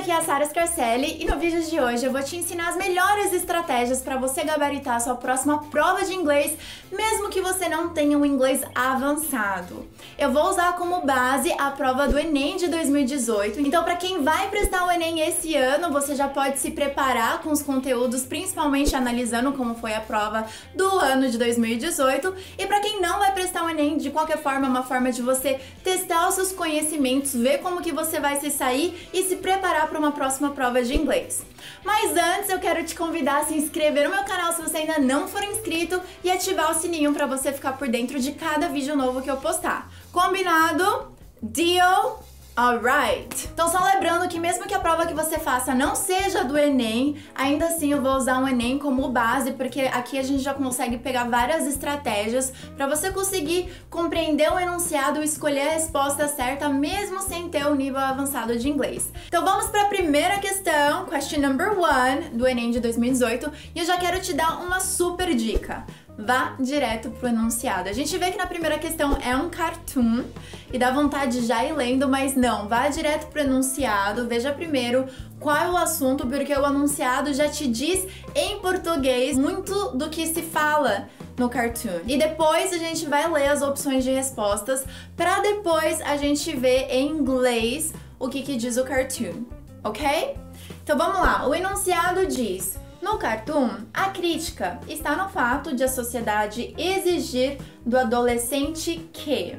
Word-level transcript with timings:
aqui 0.00 0.10
é 0.10 0.16
a 0.16 0.22
Sara 0.22 0.46
Scarcelli 0.46 1.18
e 1.20 1.26
no 1.26 1.38
vídeo 1.38 1.62
de 1.62 1.78
hoje 1.78 2.06
eu 2.06 2.10
vou 2.10 2.22
te 2.22 2.34
ensinar 2.34 2.70
as 2.70 2.76
melhores 2.76 3.34
estratégias 3.34 4.00
para 4.00 4.16
você 4.16 4.42
gabaritar 4.42 4.96
a 4.96 5.00
sua 5.00 5.14
próxima 5.14 5.62
prova 5.64 6.02
de 6.06 6.14
inglês, 6.14 6.56
mesmo 6.90 7.28
que 7.28 7.42
você 7.42 7.68
não 7.68 7.90
tenha 7.90 8.16
um 8.16 8.24
inglês 8.24 8.62
avançado. 8.74 9.86
Eu 10.16 10.32
vou 10.32 10.48
usar 10.48 10.74
como 10.76 11.04
base 11.04 11.52
a 11.58 11.70
prova 11.70 12.08
do 12.08 12.18
Enem 12.18 12.56
de 12.56 12.68
2018, 12.68 13.60
então 13.60 13.84
para 13.84 13.94
quem 13.96 14.22
vai 14.22 14.48
prestar 14.48 14.86
o 14.86 14.90
Enem 14.90 15.20
esse 15.20 15.54
ano, 15.54 15.92
você 15.92 16.14
já 16.14 16.28
pode 16.28 16.58
se 16.60 16.70
preparar 16.70 17.42
com 17.42 17.50
os 17.50 17.60
conteúdos, 17.60 18.22
principalmente 18.22 18.96
analisando 18.96 19.52
como 19.52 19.74
foi 19.74 19.92
a 19.92 20.00
prova 20.00 20.46
do 20.74 20.98
ano 20.98 21.28
de 21.28 21.36
2018, 21.36 22.34
e 22.56 22.66
para 22.66 22.80
quem 22.80 23.02
não 23.02 23.18
vai 23.18 23.34
prestar 23.34 23.64
o 23.64 23.68
Enem, 23.68 23.98
de 23.98 24.08
qualquer 24.08 24.38
forma, 24.38 24.66
é 24.66 24.70
uma 24.70 24.82
forma 24.82 25.12
de 25.12 25.20
você 25.20 25.60
testar 25.84 26.26
os 26.26 26.36
seus 26.36 26.52
conhecimentos, 26.52 27.34
ver 27.34 27.58
como 27.58 27.82
que 27.82 27.92
você 27.92 28.18
vai 28.18 28.40
se 28.40 28.50
sair 28.50 29.10
e 29.12 29.24
se 29.24 29.36
preparar 29.36 29.89
para 29.90 29.98
uma 29.98 30.12
próxima 30.12 30.50
prova 30.50 30.82
de 30.82 30.96
inglês. 30.96 31.42
Mas 31.84 32.12
antes 32.16 32.48
eu 32.48 32.58
quero 32.58 32.82
te 32.84 32.94
convidar 32.94 33.40
a 33.40 33.44
se 33.44 33.54
inscrever 33.54 34.08
no 34.08 34.14
meu 34.14 34.24
canal 34.24 34.52
se 34.54 34.62
você 34.62 34.78
ainda 34.78 34.98
não 34.98 35.28
for 35.28 35.42
inscrito 35.44 36.00
e 36.24 36.30
ativar 36.30 36.70
o 36.70 36.74
sininho 36.74 37.12
para 37.12 37.26
você 37.26 37.52
ficar 37.52 37.72
por 37.72 37.88
dentro 37.88 38.18
de 38.18 38.32
cada 38.32 38.68
vídeo 38.68 38.96
novo 38.96 39.20
que 39.20 39.30
eu 39.30 39.36
postar. 39.36 39.90
Combinado? 40.10 41.12
Deal? 41.42 42.29
Alright! 42.60 43.48
Então 43.54 43.70
só 43.70 43.82
lembrando 43.82 44.28
que 44.28 44.38
mesmo 44.38 44.66
que 44.66 44.74
a 44.74 44.78
prova 44.78 45.06
que 45.06 45.14
você 45.14 45.38
faça 45.38 45.74
não 45.74 45.94
seja 45.94 46.44
do 46.44 46.58
Enem, 46.58 47.16
ainda 47.34 47.64
assim 47.64 47.90
eu 47.90 48.02
vou 48.02 48.12
usar 48.12 48.38
um 48.38 48.46
Enem 48.46 48.78
como 48.78 49.08
base, 49.08 49.52
porque 49.52 49.80
aqui 49.80 50.18
a 50.18 50.22
gente 50.22 50.42
já 50.42 50.52
consegue 50.52 50.98
pegar 50.98 51.24
várias 51.24 51.66
estratégias 51.66 52.52
para 52.76 52.86
você 52.86 53.10
conseguir 53.10 53.72
compreender 53.88 54.52
o 54.52 54.60
enunciado 54.60 55.22
e 55.22 55.24
escolher 55.24 55.68
a 55.68 55.72
resposta 55.72 56.28
certa, 56.28 56.68
mesmo 56.68 57.22
sem 57.22 57.48
ter 57.48 57.64
o 57.64 57.70
um 57.70 57.74
nível 57.74 58.00
avançado 58.00 58.54
de 58.58 58.68
inglês. 58.68 59.10
Então 59.26 59.42
vamos 59.42 59.68
para 59.68 59.84
a 59.84 59.88
primeira 59.88 60.38
questão, 60.38 61.06
question 61.06 61.40
number 61.40 61.72
one, 61.78 62.28
do 62.34 62.46
Enem 62.46 62.72
de 62.72 62.80
2018, 62.80 63.50
e 63.74 63.78
eu 63.78 63.86
já 63.86 63.96
quero 63.96 64.20
te 64.20 64.34
dar 64.34 64.60
uma 64.60 64.80
super 64.80 65.34
dica 65.34 65.86
vá 66.24 66.56
direto 66.58 67.10
pro 67.10 67.28
enunciado. 67.28 67.88
A 67.88 67.92
gente 67.92 68.16
vê 68.18 68.30
que 68.30 68.38
na 68.38 68.46
primeira 68.46 68.78
questão 68.78 69.16
é 69.22 69.34
um 69.34 69.48
cartoon 69.48 70.24
e 70.72 70.78
dá 70.78 70.90
vontade 70.90 71.40
de 71.40 71.46
já 71.46 71.64
ir 71.64 71.72
lendo, 71.72 72.08
mas 72.08 72.36
não, 72.36 72.68
vá 72.68 72.88
direto 72.88 73.26
pro 73.28 73.40
enunciado, 73.40 74.28
veja 74.28 74.52
primeiro 74.52 75.06
qual 75.38 75.56
é 75.56 75.70
o 75.70 75.76
assunto, 75.76 76.26
porque 76.26 76.54
o 76.54 76.66
enunciado 76.66 77.32
já 77.32 77.48
te 77.48 77.66
diz 77.66 78.06
em 78.34 78.60
português 78.60 79.38
muito 79.38 79.90
do 79.96 80.10
que 80.10 80.26
se 80.26 80.42
fala 80.42 81.08
no 81.38 81.48
cartoon. 81.48 82.00
E 82.06 82.18
depois 82.18 82.72
a 82.72 82.78
gente 82.78 83.06
vai 83.06 83.28
ler 83.30 83.48
as 83.48 83.62
opções 83.62 84.04
de 84.04 84.10
respostas 84.10 84.84
para 85.16 85.40
depois 85.40 86.00
a 86.02 86.16
gente 86.16 86.54
ver 86.54 86.88
em 86.90 87.08
inglês 87.08 87.92
o 88.18 88.28
que, 88.28 88.42
que 88.42 88.56
diz 88.56 88.76
o 88.76 88.84
cartoon, 88.84 89.44
ok? 89.82 90.36
Então 90.82 90.96
vamos 90.98 91.20
lá, 91.20 91.48
o 91.48 91.54
enunciado 91.54 92.26
diz 92.26 92.78
no 93.02 93.18
cartoon, 93.18 93.70
a 93.94 94.10
crítica 94.10 94.78
está 94.86 95.16
no 95.16 95.28
fato 95.30 95.74
de 95.74 95.82
a 95.82 95.88
sociedade 95.88 96.74
exigir 96.76 97.58
do 97.84 97.98
adolescente 97.98 99.08
que. 99.12 99.56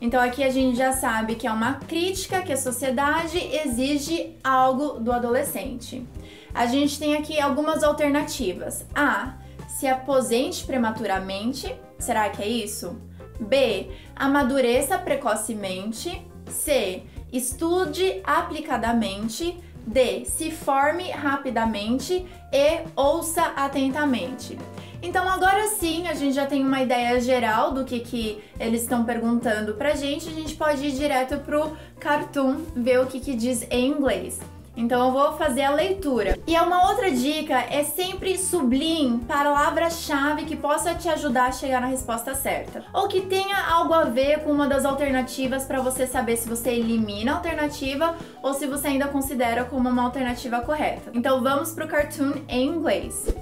Então 0.00 0.20
aqui 0.20 0.44
a 0.44 0.50
gente 0.50 0.76
já 0.76 0.92
sabe 0.92 1.34
que 1.34 1.46
é 1.46 1.52
uma 1.52 1.74
crítica 1.74 2.42
que 2.42 2.52
a 2.52 2.56
sociedade 2.56 3.38
exige 3.38 4.36
algo 4.42 5.00
do 5.00 5.12
adolescente. 5.12 6.06
A 6.54 6.66
gente 6.66 6.98
tem 6.98 7.16
aqui 7.16 7.40
algumas 7.40 7.82
alternativas. 7.82 8.84
A. 8.94 9.34
Se 9.68 9.86
aposente 9.86 10.64
prematuramente. 10.64 11.74
Será 11.98 12.28
que 12.30 12.42
é 12.42 12.48
isso? 12.48 13.00
B. 13.38 13.88
Amadureça 14.16 14.98
precocemente. 14.98 16.26
C. 16.48 17.02
Estude 17.32 18.20
aplicadamente. 18.24 19.58
D. 19.88 20.24
Se 20.24 20.50
forme 20.50 21.10
rapidamente 21.10 22.26
e 22.52 22.80
ouça 22.94 23.42
atentamente. 23.56 24.58
Então 25.02 25.28
agora 25.28 25.68
sim 25.68 26.08
a 26.08 26.14
gente 26.14 26.34
já 26.34 26.46
tem 26.46 26.64
uma 26.64 26.82
ideia 26.82 27.20
geral 27.20 27.72
do 27.72 27.84
que, 27.84 28.00
que 28.00 28.42
eles 28.58 28.82
estão 28.82 29.04
perguntando 29.04 29.74
pra 29.74 29.94
gente, 29.94 30.28
a 30.28 30.32
gente 30.32 30.54
pode 30.56 30.84
ir 30.84 30.92
direto 30.92 31.38
pro 31.38 31.76
cartoon, 32.00 32.56
ver 32.74 33.00
o 33.00 33.06
que, 33.06 33.20
que 33.20 33.34
diz 33.34 33.66
em 33.70 33.86
inglês. 33.86 34.40
Então 34.78 35.06
eu 35.06 35.12
vou 35.12 35.32
fazer 35.32 35.62
a 35.62 35.74
leitura. 35.74 36.38
E 36.46 36.56
uma 36.56 36.88
outra 36.88 37.10
dica 37.10 37.58
é 37.68 37.82
sempre 37.82 38.38
sublinhe 38.38 39.18
palavra-chave 39.26 40.44
que 40.44 40.54
possa 40.54 40.94
te 40.94 41.08
ajudar 41.08 41.46
a 41.46 41.52
chegar 41.52 41.80
na 41.80 41.88
resposta 41.88 42.32
certa. 42.32 42.84
Ou 42.92 43.08
que 43.08 43.22
tenha 43.22 43.58
algo 43.58 43.92
a 43.92 44.04
ver 44.04 44.44
com 44.44 44.52
uma 44.52 44.68
das 44.68 44.84
alternativas 44.84 45.64
para 45.64 45.80
você 45.80 46.06
saber 46.06 46.36
se 46.36 46.48
você 46.48 46.70
elimina 46.70 47.32
a 47.32 47.34
alternativa 47.34 48.14
ou 48.40 48.54
se 48.54 48.68
você 48.68 48.86
ainda 48.86 49.08
considera 49.08 49.64
como 49.64 49.88
uma 49.88 50.04
alternativa 50.04 50.60
correta. 50.60 51.10
Então 51.12 51.42
vamos 51.42 51.72
pro 51.72 51.88
cartoon 51.88 52.34
em 52.48 52.68
inglês. 52.68 53.34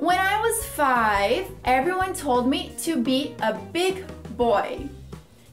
When 0.00 0.18
I 0.18 0.42
was 0.42 0.66
five, 0.74 1.46
everyone 1.62 2.12
told 2.12 2.48
me 2.48 2.72
to 2.84 2.98
be 2.98 3.36
a 3.40 3.52
big 3.52 4.04
boy. 4.30 4.90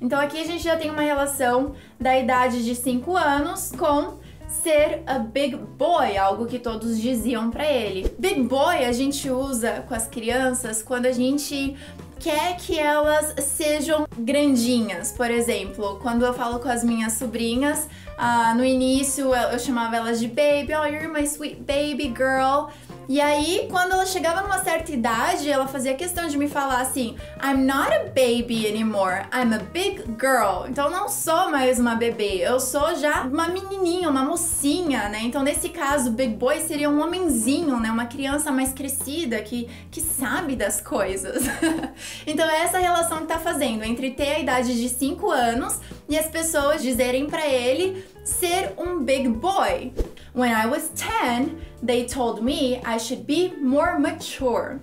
Então 0.01 0.19
aqui 0.19 0.41
a 0.41 0.45
gente 0.45 0.63
já 0.63 0.75
tem 0.75 0.89
uma 0.89 1.03
relação 1.03 1.75
da 1.99 2.17
idade 2.17 2.65
de 2.65 2.73
5 2.73 3.15
anos 3.15 3.71
com 3.77 4.22
ser 4.61 5.01
a 5.05 5.19
big 5.19 5.55
boy, 5.55 6.15
algo 6.17 6.45
que 6.45 6.59
todos 6.59 6.99
diziam 6.99 7.49
para 7.49 7.65
ele. 7.65 8.13
Big 8.19 8.41
boy 8.43 8.85
a 8.85 8.91
gente 8.91 9.29
usa 9.29 9.83
com 9.87 9.93
as 9.93 10.07
crianças 10.07 10.83
quando 10.83 11.05
a 11.05 11.11
gente 11.11 11.75
quer 12.19 12.55
que 12.55 12.79
elas 12.79 13.35
sejam 13.43 14.07
grandinhas. 14.17 15.11
Por 15.11 15.29
exemplo, 15.29 15.99
quando 16.01 16.25
eu 16.25 16.33
falo 16.33 16.59
com 16.59 16.69
as 16.69 16.83
minhas 16.83 17.13
sobrinhas, 17.13 17.87
uh, 18.17 18.55
no 18.55 18.63
início 18.63 19.35
eu, 19.35 19.49
eu 19.51 19.59
chamava 19.59 19.97
elas 19.97 20.19
de 20.21 20.27
baby, 20.27 20.73
oh, 20.73 20.85
you're 20.85 21.09
my 21.09 21.25
sweet 21.25 21.61
baby 21.61 22.13
girl. 22.15 22.69
E 23.07 23.19
aí, 23.19 23.67
quando 23.69 23.91
ela 23.91 24.05
chegava 24.05 24.41
numa 24.41 24.63
certa 24.63 24.91
idade, 24.91 25.49
ela 25.49 25.67
fazia 25.67 25.93
questão 25.93 26.27
de 26.27 26.37
me 26.37 26.47
falar 26.47 26.81
assim: 26.81 27.15
I'm 27.43 27.65
not 27.65 27.93
a 27.93 28.05
baby 28.05 28.65
anymore, 28.67 29.25
I'm 29.33 29.53
a 29.53 29.59
big 29.59 30.03
girl. 30.19 30.67
Então, 30.69 30.89
não 30.89 31.09
sou 31.09 31.51
mais 31.51 31.79
uma 31.79 31.95
bebê, 31.95 32.37
eu 32.37 32.59
sou 32.59 32.95
já 32.95 33.23
uma 33.23 33.47
menininha, 33.49 34.09
uma 34.09 34.23
mocinha, 34.23 35.09
né? 35.09 35.19
Então, 35.23 35.43
nesse 35.43 35.69
caso, 35.69 36.11
big 36.11 36.35
boy 36.35 36.61
seria 36.61 36.89
um 36.89 37.01
homenzinho, 37.01 37.79
né? 37.79 37.91
Uma 37.91 38.05
criança 38.05 38.51
mais 38.51 38.71
crescida 38.71 39.41
que, 39.41 39.67
que 39.91 39.99
sabe 39.99 40.55
das 40.55 40.79
coisas. 40.79 41.43
então, 42.25 42.49
é 42.49 42.61
essa 42.61 42.77
relação 42.77 43.19
que 43.19 43.27
tá 43.27 43.39
fazendo 43.39 43.83
entre 43.83 44.11
ter 44.11 44.35
a 44.35 44.39
idade 44.39 44.79
de 44.79 44.87
5 44.87 45.29
anos 45.29 45.79
e 46.07 46.17
as 46.17 46.27
pessoas 46.27 46.81
dizerem 46.81 47.27
para 47.27 47.45
ele 47.45 48.05
ser 48.23 48.73
um 48.77 49.03
big 49.03 49.27
boy. 49.27 49.91
When 50.33 50.51
I 50.51 50.65
was 50.65 50.89
10, 50.95 51.61
they 51.83 52.05
told 52.07 52.43
me 52.43 52.81
I 52.83 52.97
should 52.97 53.27
be 53.27 53.53
more 53.61 53.99
mature. 53.99 54.79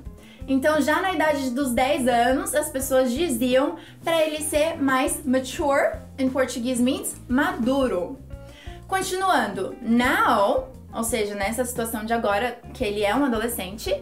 Então, 0.47 0.81
já 0.81 1.03
na 1.03 1.13
idade 1.13 1.51
dos 1.51 1.73
10 1.73 2.07
anos, 2.07 2.55
as 2.55 2.69
pessoas 2.71 3.13
diziam 3.13 3.75
para 4.05 4.23
ele 4.23 4.43
ser 4.43 4.81
mais 4.81 5.25
mature, 5.27 5.99
em 6.17 6.31
português 6.31 6.81
means 6.81 7.17
maduro. 7.29 8.17
Continuando, 8.87 9.77
now, 9.83 10.69
ou 10.95 11.03
seja, 11.03 11.35
nessa 11.35 11.65
situação 11.65 12.05
de 12.05 12.13
agora 12.13 12.57
que 12.73 12.85
ele 12.85 13.03
é 13.03 13.13
um 13.13 13.25
adolescente, 13.25 13.93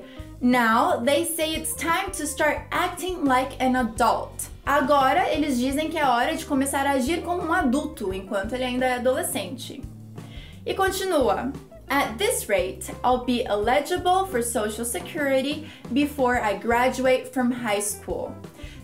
now 0.42 1.00
they 1.02 1.24
say 1.24 1.56
it's 1.56 1.74
time 1.74 2.10
to 2.10 2.24
start 2.24 2.60
acting 2.70 3.24
like 3.24 3.56
an 3.58 3.74
adult. 3.74 4.50
Agora 4.66 5.30
eles 5.30 5.58
dizem 5.58 5.88
que 5.88 5.96
é 5.96 6.06
hora 6.06 6.36
de 6.36 6.44
começar 6.44 6.86
a 6.86 6.90
agir 6.90 7.22
como 7.22 7.42
um 7.42 7.54
adulto 7.54 8.12
enquanto 8.12 8.52
ele 8.52 8.64
ainda 8.64 8.84
é 8.84 8.96
adolescente. 8.96 9.82
E 10.68 10.74
continua. 10.74 11.50
At 11.88 12.18
this 12.18 12.46
rate, 12.46 12.90
I'll 13.02 13.24
be 13.24 13.42
eligible 13.46 14.26
for 14.26 14.42
Social 14.42 14.84
Security 14.84 15.66
before 15.94 16.38
I 16.38 16.58
graduate 16.58 17.32
from 17.32 17.50
high 17.50 17.80
school. 17.80 18.34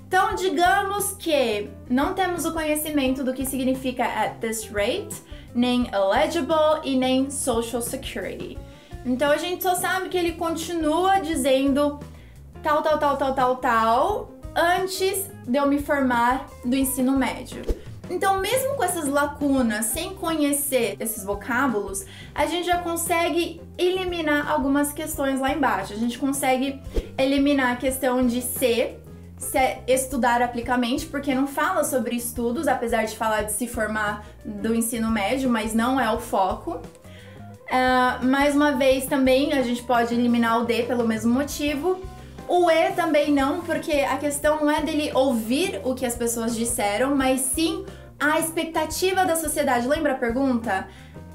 Então, 0.09 0.34
digamos 0.34 1.15
que 1.19 1.69
não 1.91 2.15
temos 2.15 2.47
o 2.47 2.53
conhecimento 2.53 3.22
do 3.22 3.34
que 3.34 3.45
significa 3.45 4.03
at 4.03 4.41
this 4.41 4.67
rate, 4.72 5.15
nem 5.55 5.91
eligible 5.93 6.81
e 6.83 6.97
nem 6.97 7.31
Social 7.31 7.83
Security. 7.83 8.57
Então, 9.04 9.30
a 9.30 9.37
gente 9.37 9.63
só 9.63 9.75
sabe 9.75 10.09
que 10.09 10.16
ele 10.16 10.33
continua 10.33 11.19
dizendo 11.19 12.01
tal, 12.63 12.80
tal, 12.80 12.98
tal, 12.98 13.19
tal, 13.19 13.34
tal, 13.34 13.57
tal, 13.57 14.30
antes 14.57 15.30
de 15.47 15.59
eu 15.59 15.66
me 15.66 15.78
formar 15.78 16.47
do 16.65 16.75
ensino 16.75 17.13
médio. 17.13 17.63
Então, 18.10 18.39
mesmo 18.39 18.74
com 18.74 18.84
essas 18.84 19.06
lacunas, 19.06 19.86
sem 19.86 20.15
conhecer 20.15 20.97
esses 21.01 21.24
vocábulos, 21.24 22.04
a 22.34 22.47
gente 22.47 22.66
já 22.66 22.78
consegue 22.78 23.60
eliminar 23.78 24.51
algumas 24.51 24.92
questões 24.92 25.41
lá 25.41 25.53
embaixo. 25.53 25.92
A 25.92 25.97
gente 25.97 26.18
consegue 26.18 26.80
eliminar 27.16 27.72
a 27.72 27.77
questão 27.77 28.27
de 28.27 28.42
ser, 28.42 29.01
se 29.39 29.78
estudar 29.86 30.42
aplicamente, 30.42 31.06
porque 31.06 31.34
não 31.34 31.47
fala 31.47 31.83
sobre 31.83 32.16
estudos, 32.16 32.68
apesar 32.68 33.04
de 33.04 33.16
falar 33.16 33.42
de 33.42 33.53
se 33.53 33.66
formar 33.66 34.27
do 34.45 34.74
ensino 34.74 35.10
médio, 35.10 35.48
mas 35.48 35.74
não 35.74 35.98
é 35.98 36.10
o 36.10 36.21
foco. 36.21 36.83
Uh, 37.65 38.24
mais 38.27 38.54
uma 38.54 38.72
vez, 38.72 39.06
também 39.06 39.54
a 39.54 39.62
gente 39.62 39.83
pode 39.83 40.12
eliminar 40.15 40.60
o 40.60 40.65
D 40.65 40.83
pelo 40.83 41.09
mesmo 41.09 41.33
motivo. 41.33 42.01
O 42.46 42.70
E 42.70 42.91
também 42.92 43.32
não, 43.32 43.62
porque 43.62 43.92
a 43.92 44.16
questão 44.18 44.60
não 44.60 44.70
é 44.70 44.82
dele 44.82 45.10
ouvir 45.14 45.80
o 45.82 45.94
que 45.94 46.04
as 46.04 46.14
pessoas 46.14 46.54
disseram, 46.54 47.16
mas 47.16 47.41
sim 47.41 47.84
a 48.20 48.38
expectativa 48.38 49.24
da 49.24 49.34
sociedade. 49.34 49.88
Lembra 49.88 50.12
a 50.12 50.16
pergunta? 50.16 50.86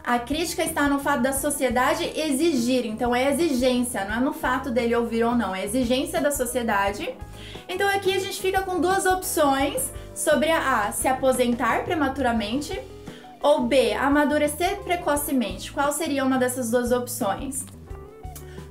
A 0.04 0.18
crítica 0.18 0.64
está 0.64 0.88
no 0.88 1.00
fato 1.00 1.22
da 1.22 1.34
sociedade 1.34 2.04
exigir, 2.16 2.86
então 2.86 3.16
é 3.16 3.32
exigência, 3.32 4.06
não 4.06 4.16
é 4.16 4.20
no 4.20 4.34
fato 4.34 4.72
dele 4.72 4.96
ouvir 4.96 5.24
ou 5.24 5.36
não, 5.36 5.54
é 5.54 5.64
exigência 5.64 6.22
da 6.22 6.32
sociedade. 6.32 7.14
Então 7.68 7.88
aqui 7.88 8.14
a 8.16 8.20
gente 8.20 8.42
fica 8.42 8.62
com 8.62 8.80
duas 8.80 9.06
opções 9.06 9.92
sobre 10.16 10.50
a 10.50 10.88
A, 10.88 10.92
se 10.92 11.08
aposentar 11.08 11.84
prematuramente 11.84 12.80
ou 13.42 13.62
B, 13.62 13.94
amadurecer 13.94 14.80
precocemente. 14.80 15.72
Qual 15.72 15.92
seria 15.92 16.24
uma 16.26 16.38
dessas 16.38 16.72
duas 16.72 16.92
opções? 16.92 17.66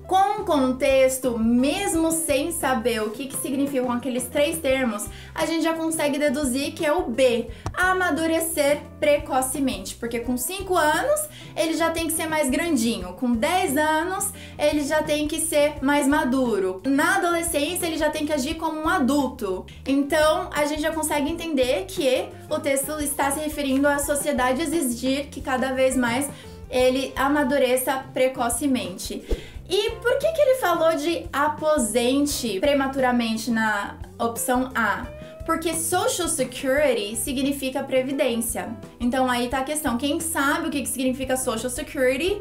Com 0.09 0.43
contexto, 0.43 1.39
mesmo 1.39 2.11
sem 2.11 2.51
saber 2.51 3.03
o 3.03 3.11
que, 3.11 3.27
que 3.27 3.37
significam 3.37 3.93
aqueles 3.93 4.25
três 4.25 4.59
termos, 4.59 5.07
a 5.35 5.45
gente 5.45 5.63
já 5.63 5.75
consegue 5.75 6.19
deduzir 6.19 6.73
que 6.73 6.87
é 6.87 6.91
o 6.91 7.03
B, 7.03 7.49
amadurecer 7.75 8.81
precocemente, 8.99 9.97
porque 9.97 10.21
com 10.21 10.39
5 10.39 10.75
anos 10.75 11.29
ele 11.55 11.75
já 11.75 11.91
tem 11.91 12.07
que 12.07 12.15
ser 12.15 12.27
mais 12.27 12.49
grandinho, 12.49 13.13
com 13.13 13.33
10 13.33 13.77
anos 13.77 14.33
ele 14.59 14.83
já 14.83 15.03
tem 15.03 15.29
que 15.29 15.39
ser 15.41 15.75
mais 15.83 16.09
maduro, 16.09 16.81
na 16.87 17.17
adolescência 17.17 17.85
ele 17.85 17.99
já 17.99 18.09
tem 18.09 18.25
que 18.25 18.33
agir 18.33 18.55
como 18.55 18.81
um 18.81 18.89
adulto. 18.89 19.67
Então 19.87 20.49
a 20.55 20.65
gente 20.65 20.81
já 20.81 20.91
consegue 20.91 21.31
entender 21.31 21.85
que 21.85 22.31
o 22.49 22.59
texto 22.59 22.99
está 22.99 23.31
se 23.31 23.41
referindo 23.41 23.87
à 23.87 23.99
sociedade 23.99 24.63
exigir 24.63 25.27
que 25.27 25.43
cada 25.43 25.75
vez 25.75 25.95
mais 25.95 26.31
ele 26.71 27.13
amadureça 27.15 28.05
precocemente. 28.13 29.23
E 29.69 29.91
por 29.97 30.19
que, 30.19 30.33
que 30.33 30.41
ele 30.41 30.55
falou 30.55 30.97
de 30.97 31.27
aposente 31.31 32.59
prematuramente 32.59 33.51
na 33.51 33.99
opção 34.19 34.71
A? 34.75 35.07
Porque 35.45 35.75
Social 35.75 36.29
Security 36.29 37.17
significa 37.17 37.83
previdência. 37.83 38.75
Então 38.99 39.31
aí 39.31 39.49
tá 39.49 39.59
a 39.59 39.65
questão. 39.65 39.99
Quem 39.99 40.21
sabe 40.21 40.69
o 40.69 40.71
que, 40.71 40.81
que 40.83 40.89
significa 40.89 41.37
Social 41.37 41.71
Security 41.71 42.41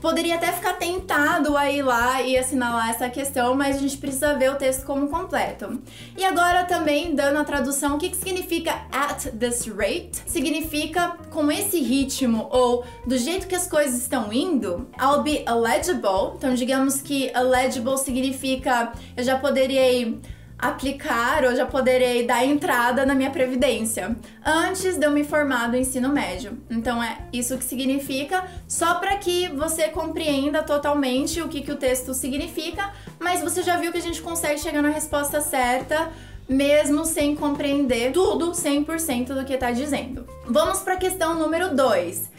poderia 0.00 0.36
até 0.36 0.52
ficar 0.52 0.74
tentado 0.74 1.56
a 1.56 1.70
ir 1.70 1.82
lá 1.82 2.22
e 2.22 2.36
assinalar 2.36 2.90
essa 2.90 3.08
questão, 3.08 3.54
mas 3.54 3.76
a 3.76 3.78
gente 3.80 3.96
precisa 3.96 4.34
ver 4.34 4.50
o 4.50 4.56
texto 4.56 4.84
como 4.84 5.08
completo. 5.08 5.80
E 6.16 6.24
agora 6.24 6.64
também 6.64 7.14
dando 7.14 7.38
a 7.38 7.44
tradução, 7.44 7.96
o 7.96 7.98
que, 7.98 8.10
que 8.10 8.16
significa 8.16 8.72
at 8.92 9.26
this 9.38 9.66
rate? 9.66 10.22
Significa 10.26 11.16
com 11.30 11.50
esse 11.50 11.80
ritmo 11.80 12.48
ou 12.50 12.84
do 13.06 13.16
jeito 13.16 13.46
que 13.46 13.54
as 13.54 13.66
coisas 13.66 14.00
estão 14.00 14.32
indo, 14.32 14.88
I'll 15.00 15.22
be 15.22 15.44
eligible. 15.46 16.36
Então 16.36 16.54
digamos 16.54 17.00
que 17.00 17.30
eligible 17.34 17.98
significa 17.98 18.92
eu 19.16 19.24
já 19.24 19.38
poderia 19.38 19.92
ir 19.92 20.20
aplicar 20.58 21.44
ou 21.44 21.54
já 21.54 21.66
poderei 21.66 22.26
dar 22.26 22.44
entrada 22.44 23.04
na 23.04 23.14
minha 23.14 23.30
previdência 23.30 24.16
antes 24.44 24.96
de 24.96 25.04
eu 25.04 25.10
me 25.10 25.24
formar 25.24 25.70
do 25.70 25.76
ensino 25.76 26.08
médio. 26.08 26.58
Então 26.70 27.02
é 27.02 27.18
isso 27.32 27.58
que 27.58 27.64
significa, 27.64 28.44
só 28.66 28.94
para 28.94 29.16
que 29.16 29.48
você 29.48 29.88
compreenda 29.88 30.62
totalmente 30.62 31.40
o 31.42 31.48
que, 31.48 31.60
que 31.60 31.72
o 31.72 31.76
texto 31.76 32.14
significa, 32.14 32.92
mas 33.18 33.42
você 33.42 33.62
já 33.62 33.76
viu 33.76 33.92
que 33.92 33.98
a 33.98 34.02
gente 34.02 34.22
consegue 34.22 34.60
chegar 34.60 34.82
na 34.82 34.90
resposta 34.90 35.40
certa 35.40 36.10
mesmo 36.48 37.04
sem 37.04 37.34
compreender 37.34 38.12
tudo 38.12 38.52
100% 38.52 39.34
do 39.34 39.44
que 39.44 39.54
está 39.54 39.72
dizendo. 39.72 40.26
Vamos 40.46 40.78
para 40.80 40.94
a 40.94 40.96
questão 40.96 41.34
número 41.34 41.74
2. 41.74 42.30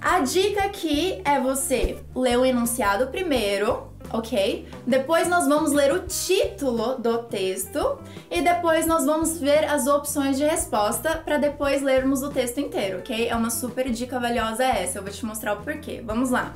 A 0.00 0.20
dica 0.20 0.64
aqui 0.64 1.20
é 1.24 1.40
você 1.40 1.98
ler 2.14 2.38
o 2.38 2.44
enunciado 2.44 3.06
primeiro, 3.06 3.88
ok? 4.10 4.66
Depois 4.86 5.28
nós 5.28 5.46
vamos 5.46 5.72
ler 5.72 5.92
o 5.92 6.00
título 6.06 6.96
do 6.98 7.18
texto 7.24 7.98
e 8.30 8.40
depois 8.42 8.86
nós 8.86 9.04
vamos 9.04 9.38
ver 9.38 9.64
as 9.64 9.86
opções 9.86 10.36
de 10.36 10.44
resposta 10.44 11.16
para 11.16 11.38
depois 11.38 11.82
lermos 11.82 12.22
o 12.22 12.30
texto 12.30 12.58
inteiro, 12.58 12.98
ok? 12.98 13.28
É 13.28 13.34
uma 13.34 13.50
super 13.50 13.90
dica 13.90 14.20
valiosa 14.20 14.64
essa, 14.64 14.98
eu 14.98 15.02
vou 15.02 15.12
te 15.12 15.24
mostrar 15.24 15.54
o 15.54 15.62
porquê. 15.62 16.02
Vamos 16.04 16.30
lá. 16.30 16.52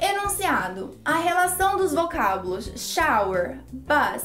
Enunciado: 0.00 0.98
a 1.04 1.18
relação 1.18 1.76
dos 1.76 1.92
vocábulos 1.92 2.72
shower, 2.76 3.60
bus, 3.70 4.24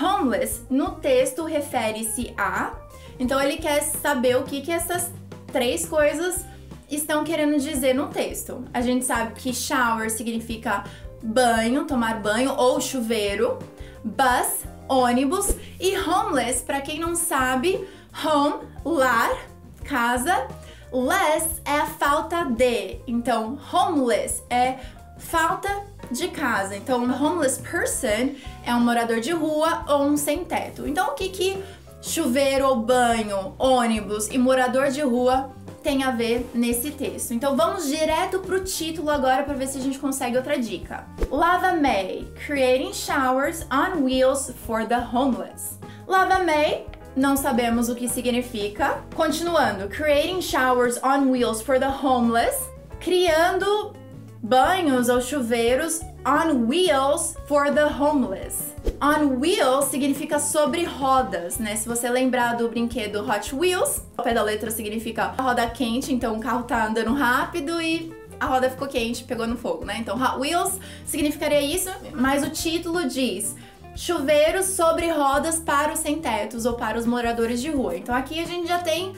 homeless 0.00 0.62
no 0.70 0.92
texto 0.92 1.44
refere-se 1.44 2.32
a. 2.38 2.74
Então 3.18 3.40
ele 3.40 3.56
quer 3.56 3.82
saber 3.82 4.36
o 4.36 4.44
que 4.44 4.60
que 4.60 4.70
essas 4.70 5.12
três 5.52 5.84
coisas 5.84 6.46
estão 6.88 7.24
querendo 7.24 7.58
dizer 7.58 7.94
no 7.94 8.08
texto. 8.08 8.64
A 8.72 8.80
gente 8.80 9.04
sabe 9.04 9.34
que 9.34 9.52
shower 9.52 10.10
significa 10.10 10.84
banho, 11.22 11.84
tomar 11.84 12.20
banho 12.20 12.54
ou 12.56 12.80
chuveiro, 12.80 13.58
bus, 14.04 14.64
ônibus 14.88 15.54
e 15.78 15.96
homeless, 15.98 16.62
para 16.62 16.80
quem 16.80 16.98
não 16.98 17.14
sabe, 17.14 17.86
home, 18.24 18.64
lar, 18.84 19.30
casa, 19.84 20.48
less 20.92 21.60
é 21.64 21.76
a 21.76 21.86
falta 21.86 22.44
de. 22.44 23.00
Então, 23.06 23.58
homeless 23.72 24.42
é 24.50 24.78
falta 25.18 25.68
de 26.10 26.28
casa. 26.28 26.76
Então, 26.76 27.04
homeless 27.04 27.60
person 27.60 28.34
é 28.64 28.74
um 28.74 28.80
morador 28.80 29.20
de 29.20 29.30
rua 29.30 29.84
ou 29.88 30.04
um 30.04 30.16
sem 30.16 30.44
teto. 30.44 30.86
Então, 30.88 31.10
o 31.10 31.14
que 31.14 31.28
que 31.28 31.62
chuveiro 32.02 32.66
ou 32.66 32.76
banho, 32.76 33.54
ônibus 33.58 34.28
e 34.28 34.38
morador 34.38 34.88
de 34.88 35.02
rua 35.02 35.50
tem 35.82 36.02
a 36.02 36.10
ver 36.10 36.50
nesse 36.54 36.90
texto. 36.90 37.32
Então 37.32 37.56
vamos 37.56 37.86
direto 37.88 38.40
pro 38.40 38.62
título 38.64 39.10
agora 39.10 39.42
para 39.42 39.54
ver 39.54 39.68
se 39.68 39.78
a 39.78 39.80
gente 39.80 39.98
consegue 39.98 40.36
outra 40.36 40.58
dica. 40.58 41.06
Lava 41.30 41.72
May, 41.72 42.28
Creating 42.46 42.92
Showers 42.92 43.66
on 43.70 44.02
Wheels 44.02 44.52
for 44.66 44.86
the 44.86 44.98
Homeless. 45.12 45.78
Lava 46.06 46.42
May 46.44 46.86
não 47.16 47.36
sabemos 47.36 47.88
o 47.88 47.94
que 47.94 48.08
significa. 48.08 49.02
Continuando, 49.14 49.88
creating 49.88 50.40
showers 50.40 50.98
on 51.02 51.30
wheels 51.30 51.60
for 51.60 51.78
the 51.78 51.88
homeless, 51.88 52.56
criando 53.00 53.94
banhos 54.42 55.08
ou 55.08 55.20
chuveiros 55.20 56.00
on 56.24 56.66
wheels 56.66 57.36
for 57.46 57.72
the 57.72 57.86
homeless. 57.86 58.74
On 59.02 59.38
wheels 59.40 59.86
significa 59.86 60.38
sobre 60.38 60.84
rodas, 60.84 61.56
né? 61.56 61.74
Se 61.74 61.88
você 61.88 62.10
lembrar 62.10 62.56
do 62.56 62.68
brinquedo 62.68 63.26
Hot 63.26 63.54
Wheels, 63.54 64.02
o 64.18 64.22
pé 64.22 64.34
da 64.34 64.42
letra 64.42 64.70
significa 64.70 65.34
roda 65.40 65.66
quente, 65.70 66.12
então 66.12 66.36
o 66.36 66.40
carro 66.40 66.64
tá 66.64 66.86
andando 66.86 67.14
rápido 67.14 67.80
e 67.80 68.14
a 68.38 68.44
roda 68.44 68.68
ficou 68.68 68.86
quente, 68.86 69.24
pegou 69.24 69.46
no 69.46 69.56
fogo, 69.56 69.86
né? 69.86 69.96
Então 69.98 70.20
Hot 70.22 70.38
Wheels 70.38 70.78
significaria 71.06 71.62
isso, 71.62 71.90
mas 72.12 72.46
o 72.46 72.50
título 72.50 73.08
diz 73.08 73.56
chuveiros 73.96 74.66
sobre 74.66 75.10
rodas 75.10 75.58
para 75.58 75.94
os 75.94 76.00
sem-tetos 76.00 76.66
ou 76.66 76.74
para 76.74 76.98
os 76.98 77.06
moradores 77.06 77.62
de 77.62 77.70
rua. 77.70 77.96
Então 77.96 78.14
aqui 78.14 78.38
a 78.38 78.46
gente 78.46 78.68
já 78.68 78.80
tem 78.80 79.14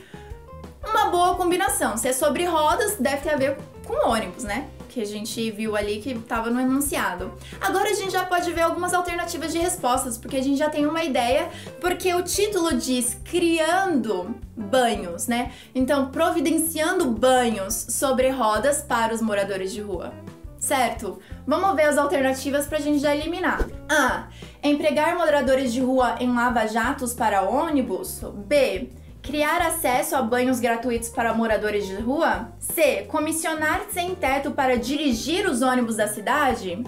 uma 0.88 1.06
boa 1.06 1.34
combinação. 1.34 1.96
Se 1.96 2.06
é 2.06 2.12
sobre 2.12 2.44
rodas, 2.44 2.98
deve 3.00 3.16
ter 3.16 3.30
a 3.30 3.36
ver 3.36 3.58
com 3.84 4.08
ônibus, 4.08 4.44
né? 4.44 4.68
Que 4.92 5.00
a 5.00 5.06
gente 5.06 5.50
viu 5.50 5.74
ali 5.74 6.00
que 6.00 6.10
estava 6.10 6.50
no 6.50 6.60
enunciado. 6.60 7.32
Agora 7.60 7.90
a 7.90 7.94
gente 7.94 8.12
já 8.12 8.24
pode 8.24 8.52
ver 8.52 8.60
algumas 8.60 8.92
alternativas 8.92 9.50
de 9.50 9.58
respostas, 9.58 10.18
porque 10.18 10.36
a 10.36 10.42
gente 10.42 10.58
já 10.58 10.68
tem 10.68 10.86
uma 10.86 11.02
ideia, 11.02 11.48
porque 11.80 12.12
o 12.14 12.22
título 12.22 12.74
diz 12.74 13.16
criando 13.24 14.34
banhos, 14.54 15.26
né? 15.26 15.52
Então, 15.74 16.10
providenciando 16.10 17.06
banhos 17.06 17.74
sobre 17.74 18.28
rodas 18.28 18.82
para 18.82 19.14
os 19.14 19.22
moradores 19.22 19.72
de 19.72 19.80
rua. 19.80 20.12
Certo? 20.58 21.18
Vamos 21.44 21.74
ver 21.74 21.84
as 21.84 21.98
alternativas 21.98 22.66
para 22.66 22.78
a 22.78 22.80
gente 22.80 23.00
já 23.00 23.16
eliminar. 23.16 23.66
A. 23.88 24.28
Empregar 24.62 25.16
moradores 25.16 25.72
de 25.72 25.80
rua 25.80 26.16
em 26.20 26.32
lava-jatos 26.32 27.14
para 27.14 27.42
ônibus. 27.42 28.20
B 28.46 28.90
Criar 29.22 29.62
acesso 29.62 30.16
a 30.16 30.22
banhos 30.22 30.58
gratuitos 30.58 31.08
para 31.08 31.32
moradores 31.32 31.86
de 31.86 31.94
rua? 31.94 32.48
C. 32.58 33.04
Comissionar 33.06 33.82
sem 33.92 34.16
teto 34.16 34.50
para 34.50 34.76
dirigir 34.76 35.48
os 35.48 35.62
ônibus 35.62 35.94
da 35.94 36.08
cidade? 36.08 36.82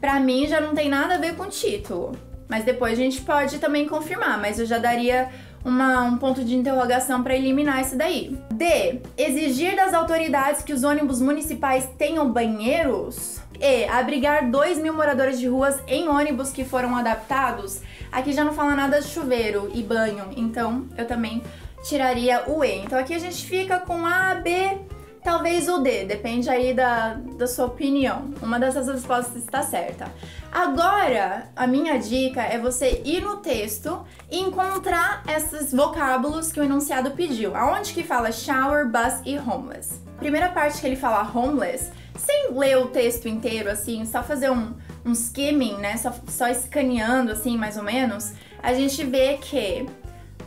Para 0.00 0.18
mim 0.18 0.46
já 0.46 0.58
não 0.58 0.74
tem 0.74 0.88
nada 0.88 1.14
a 1.14 1.18
ver 1.18 1.36
com 1.36 1.42
o 1.42 1.50
título. 1.50 2.12
Mas 2.48 2.64
depois 2.64 2.94
a 2.94 3.02
gente 3.02 3.20
pode 3.20 3.58
também 3.58 3.86
confirmar, 3.86 4.40
mas 4.40 4.58
eu 4.58 4.64
já 4.64 4.78
daria 4.78 5.28
uma, 5.62 6.02
um 6.02 6.16
ponto 6.16 6.42
de 6.42 6.56
interrogação 6.56 7.22
para 7.22 7.36
eliminar 7.36 7.82
isso 7.82 7.96
daí. 7.96 8.38
D. 8.54 9.02
Exigir 9.18 9.76
das 9.76 9.92
autoridades 9.92 10.62
que 10.62 10.72
os 10.72 10.82
ônibus 10.82 11.20
municipais 11.20 11.86
tenham 11.98 12.32
banheiros? 12.32 13.38
E. 13.60 13.84
Abrigar 13.84 14.50
2 14.50 14.78
mil 14.78 14.94
moradores 14.94 15.38
de 15.38 15.46
ruas 15.46 15.78
em 15.86 16.08
ônibus 16.08 16.52
que 16.52 16.64
foram 16.64 16.96
adaptados? 16.96 17.82
Aqui 18.10 18.32
já 18.32 18.44
não 18.44 18.54
fala 18.54 18.74
nada 18.74 19.00
de 19.00 19.08
chuveiro 19.08 19.70
e 19.74 19.82
banho, 19.82 20.30
então 20.36 20.86
eu 20.96 21.06
também 21.06 21.42
tiraria 21.88 22.44
o 22.48 22.64
E. 22.64 22.78
Então 22.78 22.98
aqui 22.98 23.14
a 23.14 23.18
gente 23.18 23.46
fica 23.46 23.78
com 23.78 24.04
A, 24.06 24.34
B, 24.34 24.78
talvez 25.22 25.68
o 25.68 25.78
D, 25.78 26.04
depende 26.04 26.48
aí 26.48 26.72
da, 26.72 27.14
da 27.14 27.46
sua 27.46 27.66
opinião. 27.66 28.32
Uma 28.42 28.58
dessas 28.58 28.86
respostas 28.88 29.42
está 29.42 29.62
certa. 29.62 30.06
Agora, 30.52 31.48
a 31.54 31.66
minha 31.66 31.98
dica 31.98 32.42
é 32.42 32.58
você 32.58 33.02
ir 33.04 33.22
no 33.22 33.38
texto 33.38 34.04
e 34.30 34.38
encontrar 34.38 35.22
esses 35.28 35.72
vocábulos 35.72 36.52
que 36.52 36.60
o 36.60 36.64
enunciado 36.64 37.10
pediu. 37.10 37.56
Aonde 37.56 37.92
que 37.92 38.02
fala 38.02 38.30
shower, 38.32 38.88
bus 38.88 39.20
e 39.24 39.38
homeless. 39.38 40.00
Primeira 40.18 40.48
parte 40.48 40.80
que 40.80 40.86
ele 40.86 40.96
fala 40.96 41.30
homeless, 41.34 41.90
sem 42.16 42.52
ler 42.52 42.78
o 42.78 42.86
texto 42.86 43.28
inteiro, 43.28 43.70
assim, 43.70 44.06
só 44.06 44.22
fazer 44.22 44.50
um, 44.50 44.72
um 45.04 45.12
skimming, 45.12 45.76
né? 45.76 45.96
Só, 45.98 46.14
só 46.26 46.48
escaneando, 46.48 47.32
assim, 47.32 47.56
mais 47.56 47.76
ou 47.76 47.82
menos, 47.82 48.32
a 48.62 48.72
gente 48.72 49.04
vê 49.04 49.36
que 49.36 49.86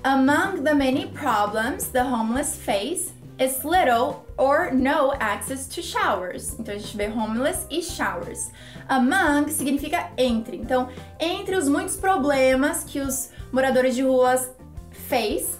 Among 0.03 0.63
the 0.63 0.74
many 0.74 1.08
problems 1.08 1.89
the 1.89 2.03
homeless 2.03 2.56
face 2.56 3.12
is 3.38 3.65
little 3.65 4.25
or 4.38 4.72
no 4.72 5.13
access 5.20 5.68
to 5.68 5.82
showers. 5.82 6.58
Então 6.58 6.74
a 6.74 6.77
gente 6.77 6.96
vê 6.96 7.10
homeless 7.10 7.65
e 7.70 7.82
showers. 7.82 8.50
Among 8.88 9.50
significa 9.51 10.10
entre. 10.18 10.56
Então, 10.56 10.88
entre 11.20 11.56
os 11.56 11.68
muitos 11.68 11.98
problemas 11.98 12.86
que 12.86 13.01
os 13.01 13.29
moradores 13.51 13.94
de 13.94 14.03
ruas 14.03 14.50
fez, 14.89 15.60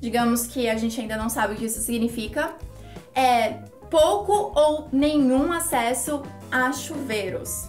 digamos 0.00 0.48
que 0.48 0.68
a 0.68 0.76
gente 0.76 1.00
ainda 1.00 1.16
não 1.16 1.28
sabe 1.28 1.54
o 1.54 1.56
que 1.56 1.66
isso 1.66 1.80
significa, 1.80 2.52
é 3.14 3.60
pouco 3.88 4.52
ou 4.54 4.88
nenhum 4.92 5.52
acesso 5.52 6.22
a 6.50 6.72
chuveiros. 6.72 7.68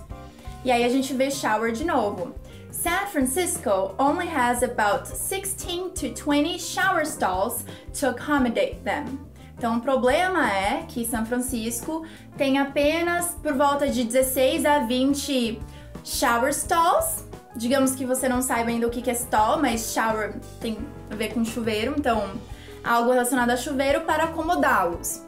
E 0.66 0.72
aí 0.72 0.84
a 0.84 0.90
gente 0.90 1.14
vê 1.14 1.30
shower 1.30 1.72
de 1.72 1.86
novo. 1.86 2.41
San 2.82 3.06
Francisco 3.06 3.94
only 4.00 4.26
has 4.26 4.64
about 4.64 5.08
16 5.08 5.92
to 5.94 6.10
20 6.16 6.58
shower 6.58 7.06
stalls 7.06 7.64
to 7.94 8.10
accommodate 8.10 8.84
them. 8.84 9.20
Então, 9.56 9.78
o 9.78 9.82
problema 9.82 10.52
é 10.52 10.84
que 10.88 11.06
São 11.06 11.24
Francisco 11.24 12.04
tem 12.36 12.58
apenas 12.58 13.36
por 13.44 13.54
volta 13.54 13.88
de 13.88 14.04
16 14.04 14.66
a 14.66 14.80
20 14.80 15.62
shower 16.04 16.50
stalls. 16.50 17.28
Digamos 17.56 17.94
que 17.94 18.04
você 18.04 18.28
não 18.28 18.42
saiba 18.42 18.72
ainda 18.72 18.88
o 18.88 18.90
que 18.90 19.08
é 19.08 19.14
stall, 19.14 19.62
mas 19.62 19.94
shower 19.94 20.34
tem 20.60 20.80
a 21.12 21.16
ver 21.16 21.36
com 21.36 21.46
chuveiro, 21.46 21.94
então 21.96 22.32
algo 22.84 23.12
relacionado 23.12 23.52
a 23.52 23.58
chuveiro 23.58 24.02
para 24.02 24.24
acomodá-los. 24.24 25.22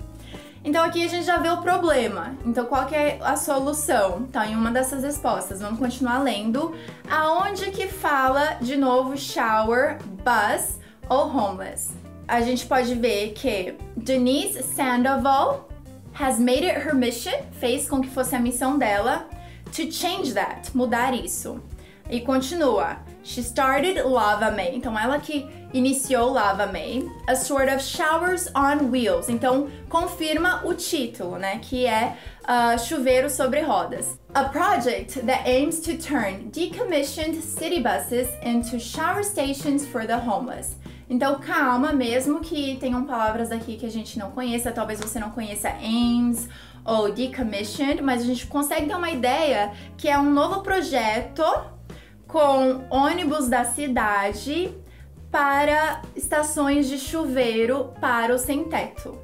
Então 0.64 0.84
aqui 0.84 1.04
a 1.04 1.10
gente 1.10 1.26
já 1.26 1.38
vê 1.38 1.50
o 1.50 1.62
problema. 1.62 2.36
Então 2.46 2.66
qual 2.66 2.86
que 2.86 2.96
é 2.96 3.20
a 3.22 3.36
solução? 3.36 4.24
Tá 4.32 4.48
em 4.48 4.56
uma 4.56 4.72
dessas 4.72 5.04
respostas. 5.04 5.60
Vamos 5.60 5.78
continuar 5.78 6.20
lendo. 6.20 6.74
Aonde 7.10 7.70
que 7.72 7.88
fala 7.88 8.58
de 8.62 8.78
novo 8.78 9.18
shower, 9.18 9.98
bus 10.24 10.80
ou 11.10 11.28
homeless? 11.28 11.94
A 12.28 12.40
gente 12.40 12.66
pode 12.66 12.96
ver 12.96 13.34
que 13.34 13.76
Denise 13.98 14.64
Sandoval 14.64 15.68
has 16.18 16.40
made 16.40 16.66
it 16.66 16.80
her 16.80 16.96
mission, 16.96 17.34
fez 17.60 17.90
com 17.90 18.00
que 18.00 18.10
fosse 18.10 18.36
a 18.36 18.40
missão 18.40 18.78
dela 18.78 19.28
to 19.66 19.92
change 19.92 20.34
that, 20.34 20.76
mudar 20.76 21.14
isso. 21.14 21.62
E 22.10 22.22
continua. 22.22 22.98
She 23.24 23.42
started 23.42 24.02
Lava 24.04 24.52
May. 24.52 24.76
Então 24.76 24.98
ela 24.98 25.20
que 25.20 25.50
iniciou 25.74 26.32
Lava 26.32 26.68
May, 26.68 27.10
a 27.28 27.36
sort 27.36 27.70
of 27.70 27.82
showers 27.82 28.48
on 28.56 28.90
wheels. 28.92 29.28
Então 29.28 29.68
confirma 29.90 30.62
o 30.64 30.74
título, 30.74 31.38
né, 31.38 31.60
que 31.60 31.86
é 31.86 32.18
uh, 32.44 32.80
chuveiro 32.80 33.30
sobre 33.30 33.62
rodas. 33.62 34.20
A 34.34 34.46
project 34.46 35.20
that 35.22 35.48
aims 35.50 35.80
to 35.80 35.98
turn 35.98 36.50
decommissioned 36.52 37.42
city 37.42 37.82
buses 37.82 38.30
into 38.44 38.80
shower 38.80 39.24
stations 39.24 39.86
for 39.86 40.06
the 40.06 40.18
homeless. 40.18 40.78
Então 41.10 41.40
calma, 41.40 41.92
mesmo 41.92 42.40
que 42.40 42.78
tenham 42.78 43.04
palavras 43.04 43.52
aqui 43.52 43.76
que 43.76 43.86
a 43.86 43.92
gente 43.92 44.18
não 44.18 44.32
conheça, 44.32 44.72
talvez 44.72 45.00
você 45.00 45.20
não 45.20 45.32
conheça 45.32 45.70
aims 45.70 46.48
ou 46.86 47.12
decommissioned, 47.12 48.02
mas 48.02 48.22
a 48.22 48.26
gente 48.26 48.48
consegue 48.48 48.88
ter 48.88 48.96
uma 48.96 49.10
ideia 49.10 49.72
que 49.98 50.10
é 50.10 50.18
um 50.18 50.32
novo 50.32 50.62
projeto 50.62 51.44
com 52.28 52.84
ônibus 52.90 53.48
da 53.48 53.64
cidade 53.64 54.74
para 55.34 56.04
estações 56.16 56.88
de 56.88 57.00
chuveiro 57.00 57.92
para 58.00 58.36
o 58.36 58.38
sem-teto. 58.38 59.18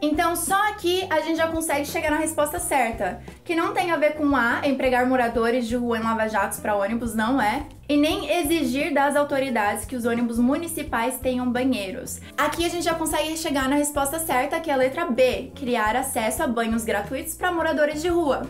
Então, 0.00 0.36
só 0.36 0.68
aqui 0.68 1.04
a 1.10 1.18
gente 1.18 1.38
já 1.38 1.48
consegue 1.48 1.84
chegar 1.84 2.12
na 2.12 2.18
resposta 2.18 2.60
certa, 2.60 3.20
que 3.44 3.56
não 3.56 3.74
tem 3.74 3.90
a 3.90 3.96
ver 3.96 4.14
com 4.14 4.36
A, 4.36 4.60
empregar 4.64 5.04
moradores 5.08 5.66
de 5.66 5.74
rua 5.74 5.98
em 5.98 6.04
lava-jatos 6.04 6.60
para 6.60 6.76
ônibus, 6.76 7.16
não 7.16 7.42
é, 7.42 7.66
e 7.88 7.96
nem 7.96 8.30
exigir 8.30 8.94
das 8.94 9.16
autoridades 9.16 9.84
que 9.84 9.96
os 9.96 10.04
ônibus 10.04 10.38
municipais 10.38 11.18
tenham 11.18 11.50
banheiros. 11.50 12.20
Aqui 12.38 12.64
a 12.64 12.68
gente 12.68 12.84
já 12.84 12.94
consegue 12.94 13.36
chegar 13.36 13.68
na 13.68 13.74
resposta 13.74 14.20
certa, 14.20 14.60
que 14.60 14.70
é 14.70 14.74
a 14.74 14.76
letra 14.76 15.06
B, 15.06 15.50
criar 15.52 15.96
acesso 15.96 16.44
a 16.44 16.46
banhos 16.46 16.84
gratuitos 16.84 17.34
para 17.34 17.50
moradores 17.50 18.00
de 18.00 18.08
rua. 18.08 18.42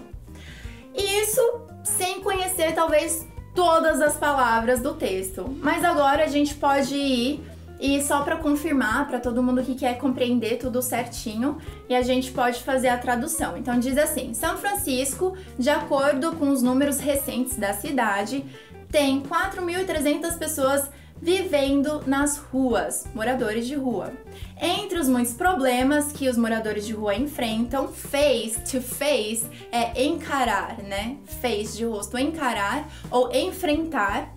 E 0.94 1.22
isso 1.22 1.40
sem 1.82 2.20
conhecer 2.20 2.74
talvez 2.74 3.26
todas 3.56 4.00
as 4.00 4.16
palavras 4.16 4.80
do 4.80 4.94
texto. 4.94 5.46
Mas 5.60 5.82
agora 5.82 6.24
a 6.24 6.28
gente 6.28 6.54
pode 6.54 6.94
ir 6.94 7.42
e 7.80 8.00
só 8.02 8.22
para 8.22 8.36
confirmar 8.36 9.06
para 9.06 9.18
todo 9.18 9.42
mundo 9.42 9.62
que 9.62 9.74
quer 9.74 9.98
compreender 9.98 10.56
tudo 10.58 10.80
certinho, 10.80 11.58
e 11.88 11.94
a 11.94 12.02
gente 12.02 12.30
pode 12.30 12.62
fazer 12.62 12.88
a 12.88 12.96
tradução. 12.96 13.56
Então 13.56 13.78
diz 13.78 13.98
assim: 13.98 14.32
São 14.34 14.56
Francisco, 14.56 15.36
de 15.58 15.68
acordo 15.68 16.32
com 16.32 16.48
os 16.48 16.62
números 16.62 16.98
recentes 16.98 17.56
da 17.56 17.72
cidade, 17.72 18.44
tem 18.90 19.20
4.300 19.22 20.38
pessoas 20.38 20.88
vivendo 21.20 22.02
nas 22.06 22.38
ruas, 22.38 23.06
moradores 23.14 23.66
de 23.66 23.74
rua. 23.74 24.12
Entre 24.60 24.98
os 24.98 25.08
muitos 25.08 25.34
problemas 25.34 26.12
que 26.12 26.28
os 26.28 26.36
moradores 26.36 26.86
de 26.86 26.92
rua 26.92 27.14
enfrentam, 27.14 27.88
face 27.88 28.60
to 28.60 28.80
face 28.80 29.46
é 29.72 30.04
encarar, 30.04 30.78
né? 30.82 31.16
Face 31.40 31.76
de 31.76 31.84
rosto, 31.84 32.18
encarar 32.18 32.88
ou 33.10 33.32
enfrentar 33.34 34.34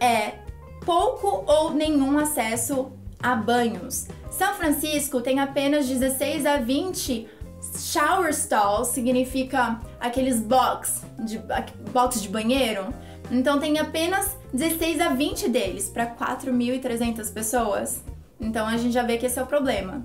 é 0.00 0.32
pouco 0.84 1.44
ou 1.46 1.72
nenhum 1.72 2.18
acesso 2.18 2.92
a 3.22 3.34
banhos. 3.34 4.08
São 4.30 4.54
Francisco 4.54 5.20
tem 5.20 5.40
apenas 5.40 5.86
16 5.86 6.46
a 6.46 6.56
20 6.56 7.28
shower 7.78 8.30
stalls, 8.30 8.88
significa 8.88 9.78
aqueles 10.00 10.40
box 10.40 11.04
de 11.18 11.38
box 11.92 12.22
de 12.22 12.28
banheiro. 12.28 12.86
Então 13.30 13.58
tem 13.58 13.78
apenas 13.78 14.36
16 14.52 15.00
a 15.00 15.08
20 15.10 15.48
deles 15.48 15.88
para 15.88 16.06
4.300 16.06 17.32
pessoas. 17.32 18.02
Então 18.40 18.66
a 18.66 18.76
gente 18.76 18.92
já 18.92 19.02
vê 19.02 19.18
que 19.18 19.26
esse 19.26 19.38
é 19.38 19.42
o 19.42 19.46
problema. 19.46 20.04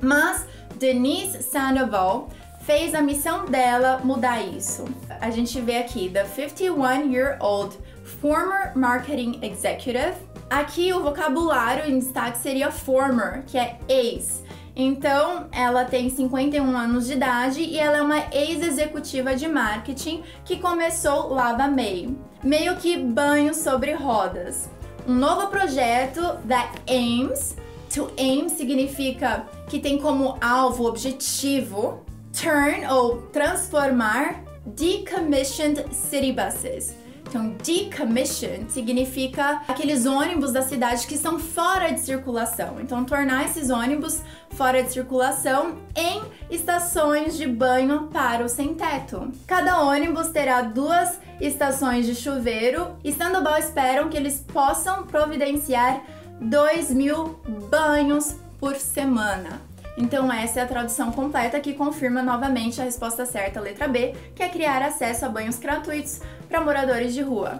Mas 0.00 0.46
Denise 0.76 1.42
Sandoval 1.42 2.30
fez 2.60 2.94
a 2.94 3.02
missão 3.02 3.46
dela 3.46 4.00
mudar 4.04 4.40
isso. 4.42 4.84
A 5.20 5.30
gente 5.30 5.60
vê 5.60 5.78
aqui 5.78 6.08
the 6.10 6.24
51-year-old 6.24 7.76
former 8.20 8.72
marketing 8.76 9.40
executive. 9.42 10.14
Aqui 10.48 10.92
o 10.92 11.02
vocabulário 11.02 11.90
em 11.90 11.98
destaque 11.98 12.38
seria 12.38 12.70
former, 12.70 13.42
que 13.46 13.58
é 13.58 13.78
ex. 13.88 14.42
Então, 14.74 15.48
ela 15.50 15.84
tem 15.84 16.08
51 16.08 16.76
anos 16.76 17.06
de 17.06 17.14
idade 17.14 17.60
e 17.60 17.78
ela 17.78 17.96
é 17.96 18.02
uma 18.02 18.24
ex-executiva 18.32 19.34
de 19.34 19.48
marketing 19.48 20.22
que 20.44 20.58
começou 20.58 21.34
Lava 21.34 21.66
May, 21.66 22.14
meio 22.42 22.76
que 22.76 22.96
banho 22.96 23.54
sobre 23.54 23.92
rodas. 23.92 24.68
Um 25.06 25.14
novo 25.14 25.48
projeto 25.48 26.20
da 26.44 26.70
aims. 26.88 27.56
To 27.94 28.10
aim 28.18 28.48
significa 28.50 29.46
que 29.66 29.78
tem 29.78 29.98
como 29.98 30.36
alvo, 30.40 30.86
objetivo, 30.86 32.04
turn 32.32 32.86
ou 32.86 33.22
transformar 33.32 34.44
decommissioned 34.66 35.86
city 35.90 36.32
buses 36.32 36.94
então, 37.28 37.54
decommission 37.62 38.68
significa 38.70 39.60
aqueles 39.68 40.06
ônibus 40.06 40.50
da 40.50 40.62
cidade 40.62 41.06
que 41.06 41.18
são 41.18 41.38
fora 41.38 41.90
de 41.90 42.00
circulação. 42.00 42.80
Então, 42.80 43.04
tornar 43.04 43.44
esses 43.44 43.68
ônibus 43.68 44.22
fora 44.50 44.82
de 44.82 44.90
circulação 44.90 45.76
em 45.94 46.22
estações 46.50 47.36
de 47.36 47.46
banho 47.46 48.08
para 48.10 48.42
o 48.42 48.48
sem-teto. 48.48 49.30
Cada 49.46 49.82
ônibus 49.82 50.28
terá 50.28 50.62
duas 50.62 51.18
estações 51.40 52.06
de 52.06 52.14
chuveiro 52.14 52.96
e 53.04 53.12
Sandoval 53.12 53.58
esperam 53.58 54.08
que 54.08 54.16
eles 54.16 54.44
possam 54.52 55.04
providenciar 55.04 56.02
2 56.40 56.90
mil 56.90 57.40
banhos 57.70 58.36
por 58.58 58.76
semana. 58.76 59.60
Então, 59.96 60.32
essa 60.32 60.60
é 60.60 60.62
a 60.62 60.66
tradução 60.66 61.10
completa 61.10 61.58
que 61.58 61.74
confirma 61.74 62.22
novamente 62.22 62.80
a 62.80 62.84
resposta 62.84 63.26
certa, 63.26 63.60
letra 63.60 63.88
B, 63.88 64.14
que 64.34 64.42
é 64.42 64.48
criar 64.48 64.80
acesso 64.80 65.26
a 65.26 65.28
banhos 65.28 65.58
gratuitos 65.58 66.20
para 66.48 66.60
moradores 66.60 67.12
de 67.12 67.20
rua. 67.20 67.58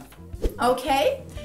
Ok? 0.57 0.89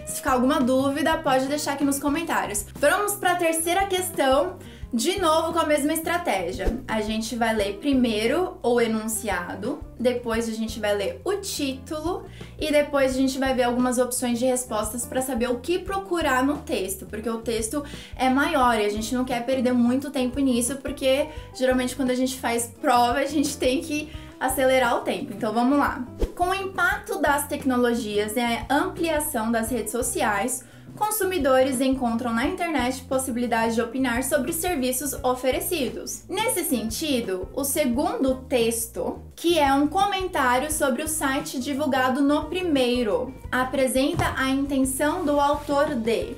Se 0.06 0.18
ficar 0.18 0.34
alguma 0.34 0.62
dúvida, 0.62 1.18
pode 1.18 1.48
deixar 1.48 1.74
aqui 1.74 1.84
nos 1.84 2.00
comentários. 2.00 2.66
Vamos 2.75 3.13
para 3.13 3.32
a 3.32 3.36
terceira 3.36 3.88
questão 3.88 4.58
de 4.93 5.19
novo 5.19 5.51
com 5.51 5.59
a 5.59 5.65
mesma 5.65 5.91
estratégia. 5.91 6.79
A 6.88 7.01
gente 7.01 7.35
vai 7.35 7.55
ler 7.55 7.77
primeiro 7.77 8.59
o 8.62 8.79
enunciado, 8.79 9.83
depois 10.00 10.47
a 10.47 10.51
gente 10.51 10.79
vai 10.79 10.95
ler 10.95 11.19
o 11.25 11.38
título 11.38 12.25
e 12.59 12.71
depois 12.71 13.15
a 13.15 13.17
gente 13.17 13.39
vai 13.39 13.55
ver 13.55 13.63
algumas 13.63 13.97
opções 13.97 14.38
de 14.38 14.45
respostas 14.45 15.03
para 15.03 15.19
saber 15.19 15.50
o 15.50 15.59
que 15.59 15.79
procurar 15.79 16.45
no 16.45 16.57
texto, 16.59 17.07
porque 17.07 17.27
o 17.27 17.39
texto 17.39 17.83
é 18.15 18.29
maior 18.29 18.79
e 18.79 18.85
a 18.85 18.89
gente 18.89 19.15
não 19.15 19.25
quer 19.25 19.43
perder 19.43 19.73
muito 19.73 20.12
tempo 20.12 20.39
nisso, 20.39 20.75
porque 20.75 21.27
geralmente 21.55 21.95
quando 21.95 22.12
a 22.12 22.15
gente 22.15 22.38
faz 22.38 22.71
prova, 22.79 23.17
a 23.17 23.25
gente 23.25 23.57
tem 23.57 23.81
que 23.81 24.12
acelerar 24.39 24.97
o 24.97 25.01
tempo. 25.01 25.33
Então 25.33 25.51
vamos 25.51 25.79
lá. 25.79 26.05
Com 26.35 26.50
o 26.50 26.53
impacto 26.53 27.19
das 27.19 27.47
tecnologias 27.47 28.35
e 28.35 28.39
a 28.39 28.67
ampliação 28.69 29.51
das 29.51 29.71
redes 29.71 29.91
sociais, 29.91 30.63
consumidores 30.95 31.81
encontram 31.81 32.33
na 32.33 32.45
internet 32.45 33.03
possibilidade 33.03 33.75
de 33.75 33.81
opinar 33.81 34.23
sobre 34.23 34.51
os 34.51 34.57
serviços 34.57 35.13
oferecidos. 35.23 36.23
Nesse 36.29 36.63
sentido, 36.63 37.47
o 37.53 37.63
segundo 37.63 38.35
texto, 38.47 39.21
que 39.35 39.57
é 39.59 39.73
um 39.73 39.88
comentário 39.88 40.71
sobre 40.71 41.03
o 41.03 41.07
site 41.07 41.59
divulgado 41.59 42.21
no 42.21 42.45
primeiro, 42.45 43.33
apresenta 43.51 44.33
a 44.38 44.50
intenção 44.50 45.25
do 45.25 45.39
autor 45.39 45.95
de. 45.95 46.35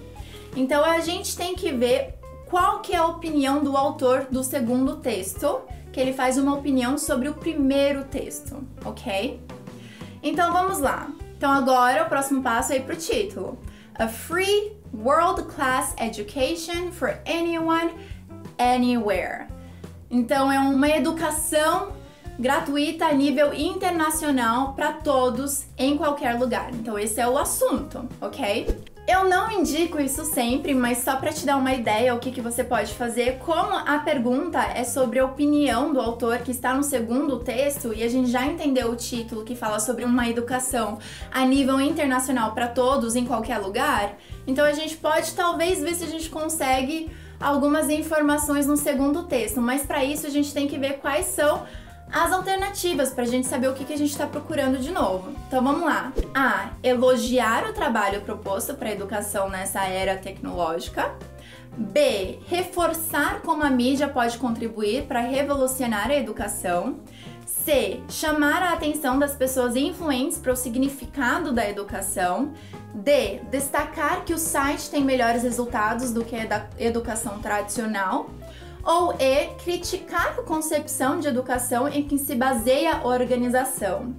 Então 0.55 0.83
a 0.83 0.99
gente 0.99 1.35
tem 1.35 1.55
que 1.55 1.71
ver 1.71 2.15
qual 2.45 2.79
que 2.79 2.93
é 2.93 2.97
a 2.97 3.07
opinião 3.07 3.63
do 3.63 3.75
autor 3.75 4.27
do 4.31 4.43
segundo 4.43 4.97
texto, 4.97 5.61
que 5.91 5.99
ele 5.99 6.13
faz 6.13 6.37
uma 6.37 6.55
opinião 6.55 6.97
sobre 6.97 7.27
o 7.27 7.33
primeiro 7.33 8.05
texto, 8.05 8.63
ok? 8.83 9.41
Então 10.23 10.53
vamos 10.53 10.79
lá. 10.79 11.09
Então 11.37 11.51
agora 11.51 12.03
o 12.03 12.09
próximo 12.09 12.41
passo 12.41 12.73
é 12.73 12.77
ir 12.77 12.83
pro 12.83 12.95
título. 12.95 13.59
A 13.97 14.09
free 14.09 14.73
world 14.91 15.47
class 15.47 15.95
education 15.97 16.91
for 16.91 17.17
anyone 17.25 17.91
anywhere. 18.59 19.47
Então 20.11 20.51
é 20.51 20.59
uma 20.59 20.89
educação 20.89 21.93
gratuita 22.37 23.05
a 23.05 23.13
nível 23.13 23.53
internacional 23.53 24.73
para 24.73 24.91
todos 24.91 25.65
em 25.77 25.97
qualquer 25.97 26.37
lugar. 26.37 26.73
Então 26.73 26.99
esse 26.99 27.21
é 27.21 27.27
o 27.27 27.37
assunto, 27.37 28.07
ok? 28.19 28.67
Eu 29.07 29.29
não 29.29 29.51
indico 29.51 29.99
isso 30.01 30.25
sempre, 30.25 30.73
mas 30.73 30.97
só 30.97 31.15
para 31.17 31.31
te 31.31 31.45
dar 31.45 31.57
uma 31.57 31.71
ideia 31.71 32.15
o 32.15 32.19
que, 32.19 32.31
que 32.31 32.41
você 32.41 32.63
pode 32.63 32.91
fazer, 32.95 33.37
como 33.37 33.75
a 33.75 33.99
pergunta 33.99 34.59
é 34.59 34.83
sobre 34.83 35.19
a 35.19 35.25
opinião 35.25 35.93
do 35.93 36.01
autor 36.01 36.39
que 36.39 36.49
está 36.49 36.73
no 36.73 36.81
segundo 36.81 37.37
texto 37.37 37.93
e 37.93 38.03
a 38.03 38.09
gente 38.09 38.31
já 38.31 38.43
entendeu 38.47 38.89
o 38.89 38.95
título 38.95 39.43
que 39.43 39.55
fala 39.55 39.79
sobre 39.79 40.03
uma 40.03 40.27
educação 40.27 40.97
a 41.31 41.45
nível 41.45 41.79
internacional 41.79 42.53
para 42.53 42.67
todos 42.67 43.15
em 43.15 43.25
qualquer 43.25 43.59
lugar, 43.59 44.17
então 44.47 44.65
a 44.65 44.73
gente 44.73 44.97
pode 44.97 45.35
talvez 45.35 45.79
ver 45.79 45.93
se 45.93 46.03
a 46.03 46.07
gente 46.07 46.27
consegue 46.27 47.11
algumas 47.39 47.91
informações 47.91 48.65
no 48.65 48.75
segundo 48.75 49.23
texto, 49.23 49.61
mas 49.61 49.83
para 49.83 50.03
isso 50.03 50.25
a 50.25 50.31
gente 50.31 50.51
tem 50.51 50.67
que 50.67 50.79
ver 50.79 50.93
quais 50.93 51.27
são 51.27 51.63
as 52.15 52.31
alternativas 52.31 53.09
para 53.09 53.25
a 53.25 53.27
gente 53.27 53.45
saber 53.45 53.67
o 53.67 53.73
que, 53.73 53.83
que 53.83 53.91
a 53.91 53.97
gente 53.97 54.11
está 54.11 54.25
procurando 54.25 54.77
de 54.77 54.89
novo. 54.89 55.33
Então 55.47 55.61
vamos 55.61 55.81
lá. 55.81 56.13
A. 56.33 56.69
Elogiar 56.81 57.69
o 57.69 57.73
trabalho 57.73 58.21
proposto 58.21 58.73
para 58.73 58.87
a 58.87 58.93
educação 58.93 59.49
nessa 59.49 59.83
era 59.83 60.15
tecnológica. 60.15 61.13
B. 61.77 62.39
Reforçar 62.47 63.41
como 63.41 63.63
a 63.63 63.69
mídia 63.69 64.07
pode 64.07 64.37
contribuir 64.37 65.07
para 65.07 65.19
revolucionar 65.19 66.09
a 66.09 66.15
educação. 66.15 67.01
C. 67.45 67.99
Chamar 68.07 68.63
a 68.63 68.71
atenção 68.71 69.19
das 69.19 69.35
pessoas 69.35 69.75
influentes 69.75 70.37
para 70.37 70.53
o 70.53 70.55
significado 70.55 71.51
da 71.51 71.69
educação. 71.69 72.53
D. 72.93 73.41
Destacar 73.51 74.23
que 74.23 74.33
o 74.33 74.37
site 74.37 74.89
tem 74.89 75.03
melhores 75.03 75.43
resultados 75.43 76.13
do 76.13 76.23
que 76.23 76.37
a 76.37 76.69
educação 76.79 77.39
tradicional. 77.39 78.29
Ou 78.85 79.13
E. 79.19 79.47
Criticar 79.63 80.37
a 80.37 80.43
concepção 80.43 81.19
de 81.19 81.27
educação 81.27 81.87
em 81.87 82.03
que 82.03 82.17
se 82.19 82.35
baseia 82.35 82.97
a 82.97 83.07
organização. 83.07 84.15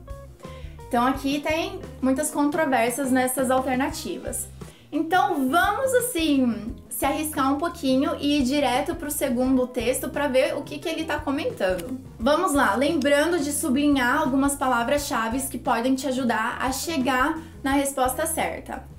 Então 0.88 1.06
aqui 1.06 1.40
tem 1.40 1.80
muitas 2.02 2.30
controvérsias 2.30 3.10
nessas 3.10 3.50
alternativas. 3.50 4.48
Então 4.90 5.48
vamos 5.48 5.92
assim 5.94 6.74
se 6.88 7.04
arriscar 7.04 7.52
um 7.52 7.58
pouquinho 7.58 8.16
e 8.18 8.38
ir 8.40 8.42
direto 8.42 8.94
para 8.94 9.08
o 9.08 9.10
segundo 9.10 9.66
texto 9.66 10.08
para 10.08 10.28
ver 10.28 10.56
o 10.56 10.62
que, 10.62 10.78
que 10.78 10.88
ele 10.88 11.02
está 11.02 11.18
comentando. 11.18 12.00
Vamos 12.18 12.54
lá, 12.54 12.74
lembrando 12.74 13.38
de 13.38 13.52
sublinhar 13.52 14.22
algumas 14.22 14.56
palavras-chave 14.56 15.38
que 15.48 15.58
podem 15.58 15.94
te 15.94 16.08
ajudar 16.08 16.56
a 16.60 16.72
chegar 16.72 17.38
na 17.62 17.72
resposta 17.72 18.24
certa. 18.26 18.95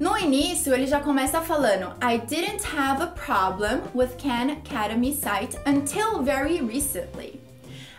No 0.00 0.16
início, 0.16 0.72
ele 0.72 0.86
já 0.86 0.98
começa 0.98 1.42
falando: 1.42 1.92
I 2.02 2.16
didn't 2.16 2.64
have 2.74 3.02
a 3.02 3.08
problem 3.08 3.82
with 3.94 4.16
Khan 4.16 4.50
Academy 4.50 5.12
site 5.12 5.58
until 5.66 6.22
very 6.22 6.62
recently. 6.62 7.38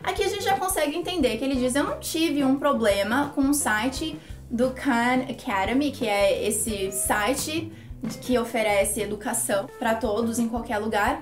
Aqui 0.04 0.24
a 0.24 0.28
gente 0.28 0.44
já 0.44 0.58
consegue 0.58 0.98
entender 0.98 1.38
que 1.38 1.46
ele 1.46 1.56
diz: 1.56 1.76
Eu 1.76 1.84
não 1.84 2.00
tive 2.00 2.44
um 2.44 2.58
problema 2.58 3.32
com 3.36 3.48
o 3.48 3.54
site 3.54 4.18
do 4.50 4.72
Khan 4.72 5.28
Academy, 5.30 5.92
que 5.92 6.08
é 6.08 6.48
esse 6.48 6.92
site 6.92 7.72
que 8.24 8.36
oferece 8.40 9.02
educação 9.02 9.70
para 9.78 9.94
todos 9.94 10.40
em 10.40 10.50
qualquer 10.50 10.80
lugar, 10.80 11.22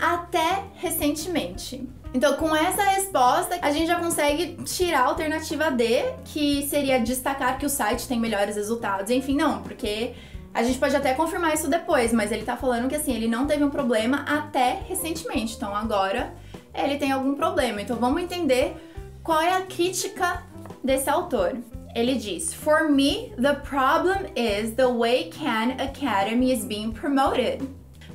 até 0.00 0.64
recentemente. 0.74 1.88
Então, 2.12 2.36
com 2.36 2.54
essa 2.54 2.82
resposta, 2.82 3.58
a 3.60 3.72
gente 3.72 3.88
já 3.88 3.98
consegue 3.98 4.62
tirar 4.62 5.00
a 5.00 5.06
alternativa 5.06 5.70
D, 5.70 6.04
que 6.24 6.64
seria 6.68 7.00
destacar 7.00 7.58
que 7.58 7.66
o 7.66 7.68
site 7.68 8.06
tem 8.06 8.20
melhores 8.20 8.54
resultados. 8.54 9.10
Enfim, 9.10 9.36
não, 9.36 9.62
porque 9.62 10.14
a 10.54 10.62
gente 10.62 10.78
pode 10.78 10.94
até 10.94 11.12
confirmar 11.14 11.52
isso 11.54 11.68
depois, 11.68 12.12
mas 12.12 12.30
ele 12.30 12.44
tá 12.44 12.56
falando 12.56 12.88
que 12.88 12.94
assim, 12.94 13.12
ele 13.12 13.26
não 13.26 13.46
teve 13.46 13.64
um 13.64 13.70
problema 13.70 14.24
até 14.28 14.82
recentemente. 14.88 15.56
Então, 15.56 15.74
agora 15.74 16.32
ele 16.72 16.96
tem 16.98 17.10
algum 17.10 17.34
problema. 17.34 17.82
Então, 17.82 17.96
vamos 17.96 18.22
entender 18.22 18.76
qual 19.24 19.40
é 19.40 19.56
a 19.56 19.62
crítica 19.62 20.44
desse 20.84 21.10
autor. 21.10 21.56
Ele 21.96 22.14
diz: 22.14 22.54
For 22.54 22.88
me, 22.88 23.32
the 23.40 23.54
problem 23.54 24.26
is 24.36 24.74
the 24.74 24.86
way 24.86 25.30
Khan 25.30 25.82
Academy 25.82 26.52
is 26.52 26.64
being 26.64 26.92
promoted. 26.92 27.68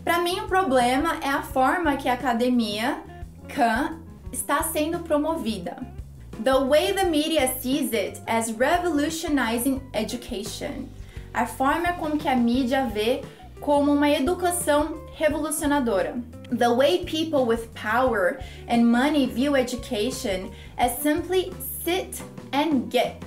Para 0.04 0.20
mim, 0.20 0.40
o 0.40 0.48
problema 0.48 1.18
é 1.22 1.30
a 1.30 1.42
forma 1.42 1.96
que 1.98 2.08
a 2.10 2.14
academia 2.14 3.02
Khan 3.48 4.00
está 4.32 4.64
sendo 4.64 5.00
promovida. 5.00 5.78
The 6.44 6.58
way 6.60 6.94
the 6.94 7.04
media 7.04 7.48
sees 7.60 7.92
it 7.94 8.22
as 8.26 8.50
revolutionizing 8.52 9.82
education. 9.94 10.88
A 11.34 11.46
forma 11.46 11.94
como 11.94 12.18
que 12.18 12.28
a 12.28 12.36
mídia 12.36 12.86
vê 12.86 13.22
como 13.60 13.92
uma 13.92 14.10
educação 14.10 15.02
revolucionadora. 15.16 16.16
The 16.50 16.70
way 16.70 17.06
people 17.06 17.46
with 17.46 17.68
power 17.74 18.40
and 18.68 18.86
money 18.86 19.28
view 19.28 19.56
education 19.56 20.50
as 20.78 20.94
simply 21.02 21.52
sit 21.84 22.22
and 22.54 22.90
get 22.90 23.22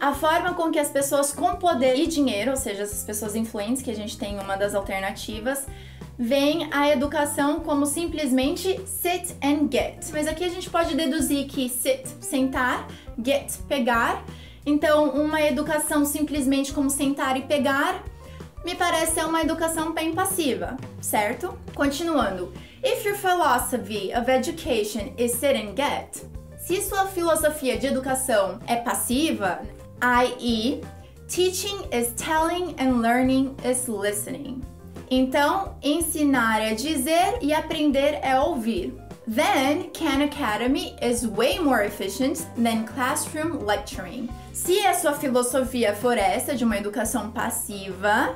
a 0.00 0.12
forma 0.12 0.54
com 0.54 0.70
que 0.70 0.78
as 0.78 0.88
pessoas 0.88 1.32
com 1.32 1.54
poder 1.56 1.94
e 1.96 2.08
dinheiro, 2.08 2.50
ou 2.50 2.56
seja, 2.56 2.82
essas 2.82 3.04
pessoas 3.04 3.36
influentes, 3.36 3.82
que 3.82 3.90
a 3.90 3.94
gente 3.94 4.18
tem 4.18 4.36
uma 4.38 4.56
das 4.56 4.74
alternativas, 4.74 5.64
veem 6.22 6.68
a 6.70 6.88
educação 6.88 7.58
como 7.58 7.84
simplesmente 7.84 8.80
sit 8.86 9.34
and 9.42 9.68
get. 9.68 10.08
Mas 10.12 10.28
aqui 10.28 10.44
a 10.44 10.48
gente 10.48 10.70
pode 10.70 10.94
deduzir 10.94 11.48
que 11.48 11.68
sit, 11.68 12.06
sentar, 12.20 12.86
get, 13.22 13.58
pegar. 13.66 14.24
Então, 14.64 15.10
uma 15.10 15.42
educação 15.42 16.04
simplesmente 16.04 16.72
como 16.72 16.88
sentar 16.88 17.36
e 17.36 17.42
pegar 17.42 18.04
me 18.64 18.76
parece 18.76 19.14
ser 19.14 19.24
uma 19.24 19.40
educação 19.40 19.92
bem 19.92 20.14
passiva, 20.14 20.76
certo? 21.00 21.58
Continuando. 21.74 22.52
If 22.84 23.04
your 23.04 23.16
philosophy 23.16 24.12
of 24.14 24.30
education 24.30 25.12
is 25.18 25.32
sit 25.32 25.56
and 25.56 25.74
get, 25.74 26.24
se 26.56 26.80
sua 26.82 27.06
filosofia 27.06 27.76
de 27.76 27.88
educação 27.88 28.60
é 28.68 28.76
passiva, 28.76 29.60
i.e., 30.00 30.80
teaching 31.26 31.78
is 31.90 32.12
telling 32.14 32.76
and 32.78 33.00
learning 33.00 33.56
is 33.64 33.88
listening. 33.88 34.62
Então, 35.14 35.74
ensinar 35.82 36.62
é 36.62 36.72
dizer 36.72 37.36
e 37.42 37.52
aprender 37.52 38.18
é 38.22 38.40
ouvir. 38.40 38.94
Then, 39.28 39.90
Khan 39.92 40.24
Academy 40.24 40.96
is 41.02 41.26
way 41.26 41.58
more 41.58 41.84
efficient 41.84 42.38
than 42.56 42.86
classroom 42.86 43.62
lecturing. 43.62 44.30
Se 44.54 44.80
a 44.86 44.94
sua 44.94 45.12
filosofia 45.12 45.94
for 45.94 46.16
essa 46.16 46.54
de 46.54 46.64
uma 46.64 46.78
educação 46.78 47.30
passiva, 47.30 48.34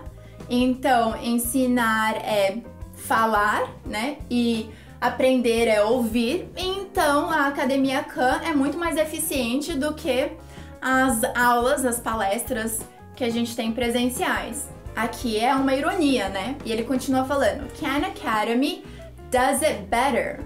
então 0.51 1.17
ensinar 1.17 2.17
é 2.17 2.59
falar, 2.95 3.73
né? 3.87 4.19
E 4.31 4.69
aprender 5.01 5.69
é 5.69 5.83
ouvir. 5.83 6.47
Então, 6.59 7.31
a 7.31 7.47
Academia 7.47 8.05
Khan 8.05 8.43
é 8.45 8.53
muito 8.53 8.77
mais 8.77 8.99
eficiente 8.99 9.73
do 9.73 9.95
que 9.95 10.31
as 10.83 11.25
aulas, 11.35 11.87
as 11.87 11.99
palestras 11.99 12.81
que 13.15 13.25
a 13.25 13.31
gente 13.31 13.57
tem 13.57 13.73
presenciais. 13.73 14.76
Aqui 14.97 15.39
é 15.39 15.55
uma 15.55 15.75
ironia, 15.75 16.31
né? 16.31 16.57
E 16.65 16.73
ele 16.73 16.83
continua 16.83 17.25
falando: 17.27 17.71
Khan 17.79 18.07
Academy 18.07 18.83
does 19.31 19.63
it 19.63 19.83
better. 19.91 20.41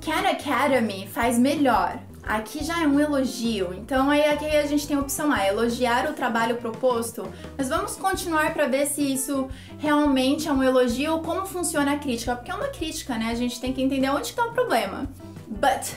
Khan 0.00 0.28
Academy 0.30 1.08
faz 1.08 1.36
melhor. 1.36 1.98
Aqui 2.22 2.64
já 2.64 2.82
é 2.82 2.86
um 2.86 2.98
elogio, 2.98 3.72
então 3.72 4.10
aí 4.10 4.24
aqui 4.24 4.46
a 4.46 4.66
gente 4.66 4.86
tem 4.86 4.96
a 4.96 5.00
opção 5.00 5.30
A, 5.30 5.46
elogiar 5.46 6.10
o 6.10 6.12
trabalho 6.12 6.56
proposto, 6.56 7.24
mas 7.56 7.68
vamos 7.68 7.94
continuar 7.94 8.52
para 8.52 8.66
ver 8.66 8.86
se 8.86 9.00
isso 9.00 9.48
realmente 9.78 10.48
é 10.48 10.52
um 10.52 10.60
elogio 10.60 11.12
ou 11.12 11.20
como 11.20 11.46
funciona 11.46 11.92
a 11.92 11.98
crítica, 11.98 12.34
porque 12.34 12.50
é 12.50 12.54
uma 12.54 12.66
crítica, 12.66 13.16
né? 13.16 13.28
A 13.30 13.34
gente 13.36 13.60
tem 13.60 13.72
que 13.72 13.80
entender 13.80 14.10
onde 14.10 14.26
está 14.26 14.44
o 14.44 14.52
problema. 14.52 15.08
But 15.46 15.94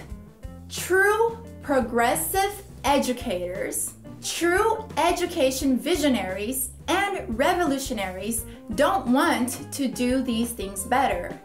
true 0.67 1.35
progressive 1.63 2.63
educators, 2.83 3.95
true 4.21 4.85
education 5.09 5.77
visionaries, 5.77 6.69
and 6.89 7.37
revolutionaries 7.37 8.43
don't 8.75 9.07
want 9.07 9.71
to 9.71 9.87
do 9.87 10.21
these 10.21 10.51
things 10.51 10.83
better. 10.83 11.39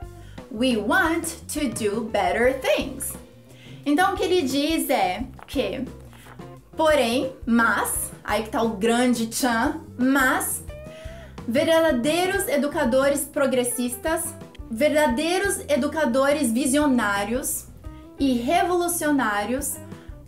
We 0.50 0.76
want 0.76 1.42
to 1.48 1.68
do 1.68 2.08
better 2.10 2.52
things. 2.54 3.12
Então 3.84 4.14
o 4.14 4.16
que 4.16 4.24
ele 4.24 4.42
diz 4.42 4.88
é 4.88 5.24
que, 5.46 5.84
porém, 6.76 7.32
mas, 7.44 8.10
aí 8.24 8.44
que 8.44 8.48
tá 8.48 8.62
o 8.62 8.70
grande 8.70 9.26
tchan, 9.26 9.80
mas 9.98 10.64
verdadeiros 11.46 12.48
educadores 12.48 13.24
progressistas, 13.24 14.34
verdadeiros 14.70 15.60
educadores 15.68 16.50
visionários 16.50 17.66
e 18.18 18.32
revolucionários 18.32 19.76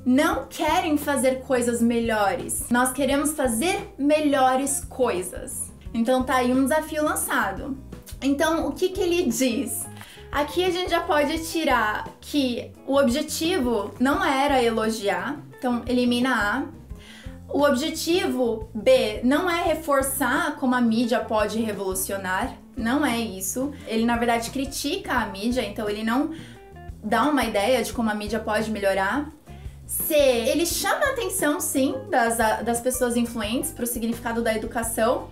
não 0.06 0.46
querem 0.48 0.96
fazer 0.96 1.40
coisas 1.40 1.82
melhores. 1.82 2.66
Nós 2.70 2.92
queremos 2.92 3.32
fazer 3.32 3.92
melhores 3.98 4.84
coisas. 4.84 5.72
Então 5.92 6.22
tá 6.22 6.36
aí 6.36 6.52
um 6.52 6.62
desafio 6.62 7.02
lançado. 7.02 7.76
Então, 8.22 8.68
o 8.68 8.72
que 8.72 8.90
que 8.90 9.00
ele 9.00 9.24
diz? 9.24 9.84
Aqui 10.30 10.64
a 10.64 10.70
gente 10.70 10.90
já 10.90 11.00
pode 11.00 11.50
tirar 11.50 12.08
que 12.20 12.70
o 12.86 12.96
objetivo 12.96 13.92
não 13.98 14.24
era 14.24 14.62
elogiar, 14.62 15.40
então 15.58 15.82
elimina 15.88 16.30
A. 16.30 16.62
O 17.52 17.62
objetivo 17.62 18.68
B 18.72 19.20
não 19.24 19.50
é 19.50 19.62
reforçar 19.64 20.54
como 20.56 20.74
a 20.74 20.80
mídia 20.80 21.18
pode 21.18 21.60
revolucionar, 21.60 22.54
não 22.76 23.04
é 23.04 23.18
isso. 23.18 23.72
Ele 23.88 24.04
na 24.04 24.16
verdade 24.16 24.50
critica 24.50 25.14
a 25.14 25.26
mídia, 25.26 25.62
então 25.62 25.88
ele 25.88 26.04
não 26.04 26.30
dá 27.02 27.24
uma 27.24 27.44
ideia 27.44 27.82
de 27.82 27.92
como 27.92 28.10
a 28.10 28.14
mídia 28.14 28.38
pode 28.38 28.70
melhorar. 28.70 29.32
C, 29.86 30.14
ele 30.14 30.66
chama 30.66 31.06
a 31.06 31.10
atenção 31.10 31.60
sim 31.60 31.94
das, 32.10 32.36
das 32.64 32.80
pessoas 32.80 33.16
influentes 33.16 33.70
para 33.70 33.84
o 33.84 33.86
significado 33.86 34.42
da 34.42 34.54
educação, 34.54 35.28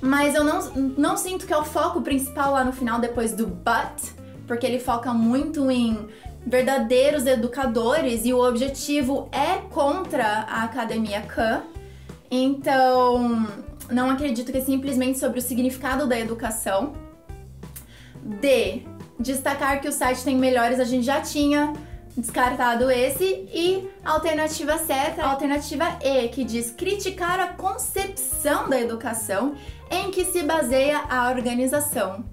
mas 0.00 0.34
eu 0.34 0.44
não, 0.44 0.70
não 0.74 1.16
sinto 1.16 1.46
que 1.46 1.52
é 1.52 1.56
o 1.56 1.64
foco 1.64 2.02
principal 2.02 2.52
lá 2.52 2.64
no 2.64 2.72
final, 2.72 3.00
depois 3.00 3.32
do 3.32 3.46
but, 3.46 4.12
porque 4.46 4.66
ele 4.66 4.78
foca 4.78 5.14
muito 5.14 5.70
em 5.70 6.06
verdadeiros 6.46 7.26
educadores 7.26 8.26
e 8.26 8.34
o 8.34 8.46
objetivo 8.46 9.28
é 9.32 9.56
contra 9.70 10.26
a 10.26 10.64
academia 10.64 11.22
Khan. 11.22 11.62
Então, 12.30 13.48
não 13.90 14.10
acredito 14.10 14.52
que 14.52 14.58
é 14.58 14.60
simplesmente 14.60 15.18
sobre 15.18 15.38
o 15.38 15.42
significado 15.42 16.06
da 16.06 16.18
educação. 16.18 16.92
D, 18.22 18.82
destacar 19.18 19.80
que 19.80 19.88
o 19.88 19.92
site 19.92 20.22
tem 20.22 20.36
melhores, 20.36 20.78
a 20.78 20.84
gente 20.84 21.06
já 21.06 21.20
tinha 21.22 21.72
descartado 22.16 22.90
esse. 22.90 23.48
E 23.52 23.88
alternativa 24.04 24.78
certa, 24.78 25.24
alternativa 25.24 25.98
E, 26.02 26.28
que 26.28 26.44
diz 26.44 26.70
criticar 26.70 27.40
a 27.40 27.48
concepção 27.48 28.68
da 28.68 28.80
educação 28.80 29.54
em 29.90 30.10
que 30.10 30.24
se 30.24 30.42
baseia 30.42 30.98
a 31.08 31.30
organização. 31.30 32.24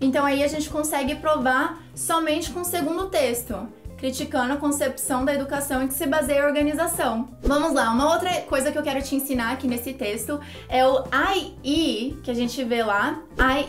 Então 0.00 0.24
aí 0.24 0.44
a 0.44 0.48
gente 0.48 0.70
consegue 0.70 1.16
provar 1.16 1.82
somente 1.94 2.50
com 2.50 2.60
o 2.60 2.64
segundo 2.64 3.06
texto, 3.06 3.68
criticando 3.96 4.52
a 4.52 4.56
concepção 4.56 5.24
da 5.24 5.34
educação 5.34 5.82
em 5.82 5.88
que 5.88 5.94
se 5.94 6.06
baseia 6.06 6.44
a 6.44 6.46
organização. 6.46 7.28
Vamos 7.42 7.74
lá, 7.74 7.90
uma 7.90 8.12
outra 8.12 8.30
coisa 8.42 8.70
que 8.70 8.78
eu 8.78 8.82
quero 8.82 9.02
te 9.02 9.16
ensinar 9.16 9.52
aqui 9.52 9.66
nesse 9.66 9.92
texto 9.92 10.40
é 10.68 10.86
o 10.86 11.04
IE, 11.64 12.16
que 12.22 12.30
a 12.30 12.34
gente 12.34 12.62
vê 12.62 12.84
lá. 12.84 13.20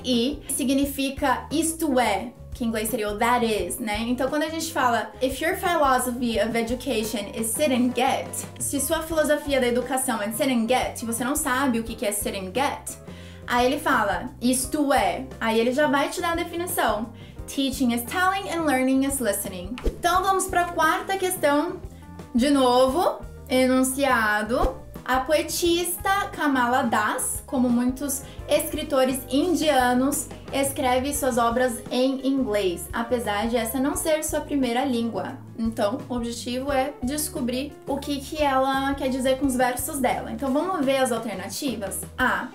IE 0.05 0.39
significa 0.49 1.47
isto 1.51 1.99
é, 1.99 2.31
que 2.59 2.65
em 2.65 2.67
inglês 2.67 2.89
seria 2.89 3.09
o 3.09 3.17
that 3.17 3.45
is, 3.45 3.79
né? 3.79 4.01
Então 4.01 4.27
quando 4.27 4.43
a 4.43 4.49
gente 4.49 4.73
fala 4.73 5.09
if 5.21 5.41
your 5.41 5.55
philosophy 5.55 6.37
of 6.41 6.57
education 6.57 7.31
is 7.33 7.47
sit 7.47 7.71
and 7.71 7.93
get, 7.95 8.27
se 8.59 8.81
sua 8.81 9.01
filosofia 9.01 9.61
da 9.61 9.67
educação 9.67 10.21
é 10.21 10.29
sit 10.33 10.49
and 10.49 10.67
get, 10.67 11.01
você 11.05 11.23
não 11.23 11.37
sabe 11.37 11.79
o 11.79 11.83
que 11.85 12.05
é 12.05 12.11
sit 12.11 12.35
and 12.35 12.51
get, 12.53 12.97
aí 13.47 13.65
ele 13.65 13.79
fala 13.79 14.31
isto 14.41 14.91
é, 14.91 15.25
aí 15.39 15.57
ele 15.57 15.71
já 15.71 15.87
vai 15.87 16.09
te 16.09 16.19
dar 16.19 16.33
a 16.33 16.35
definição. 16.35 17.13
Teaching 17.47 17.93
is 17.93 18.03
telling 18.03 18.49
and 18.51 18.65
learning 18.65 19.05
is 19.05 19.21
listening. 19.21 19.73
Então 19.85 20.21
vamos 20.21 20.45
para 20.47 20.61
a 20.63 20.71
quarta 20.73 21.17
questão. 21.17 21.79
De 22.35 22.49
novo, 22.49 23.21
enunciado 23.49 24.81
a 25.09 25.21
poetista 25.21 26.27
Kamala 26.31 26.83
Das, 26.83 27.41
como 27.47 27.67
muitos 27.67 28.21
escritores 28.47 29.19
indianos, 29.27 30.27
escreve 30.53 31.15
suas 31.15 31.35
obras 31.39 31.81
em 31.89 32.27
inglês, 32.27 32.87
apesar 32.93 33.47
de 33.47 33.57
essa 33.57 33.79
não 33.79 33.95
ser 33.95 34.23
sua 34.23 34.41
primeira 34.41 34.85
língua. 34.85 35.35
Então, 35.57 35.97
o 36.07 36.13
objetivo 36.13 36.71
é 36.71 36.93
descobrir 37.01 37.73
o 37.87 37.97
que, 37.97 38.19
que 38.19 38.37
ela 38.37 38.93
quer 38.93 39.09
dizer 39.09 39.39
com 39.39 39.47
os 39.47 39.55
versos 39.55 39.97
dela. 39.97 40.31
Então, 40.31 40.53
vamos 40.53 40.85
ver 40.85 40.97
as 40.97 41.11
alternativas? 41.11 42.01
A. 42.15 42.49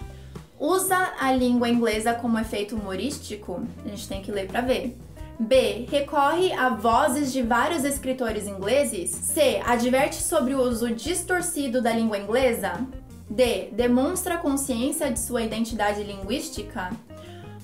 Usa 0.56 1.12
a 1.18 1.32
língua 1.32 1.68
inglesa 1.68 2.14
como 2.14 2.38
efeito 2.38 2.76
humorístico? 2.76 3.64
A 3.84 3.88
gente 3.88 4.06
tem 4.06 4.22
que 4.22 4.30
ler 4.30 4.46
para 4.46 4.60
ver. 4.60 4.96
B. 5.38 5.86
Recorre 5.90 6.52
a 6.52 6.68
vozes 6.68 7.32
de 7.32 7.42
vários 7.42 7.84
escritores 7.84 8.46
ingleses. 8.46 9.10
C. 9.10 9.60
Adverte 9.64 10.22
sobre 10.22 10.54
o 10.54 10.60
uso 10.60 10.90
distorcido 10.94 11.82
da 11.82 11.92
língua 11.92 12.18
inglesa. 12.18 12.86
D. 13.28 13.70
Demonstra 13.72 14.38
consciência 14.38 15.10
de 15.10 15.18
sua 15.18 15.42
identidade 15.42 16.02
linguística. 16.02 16.90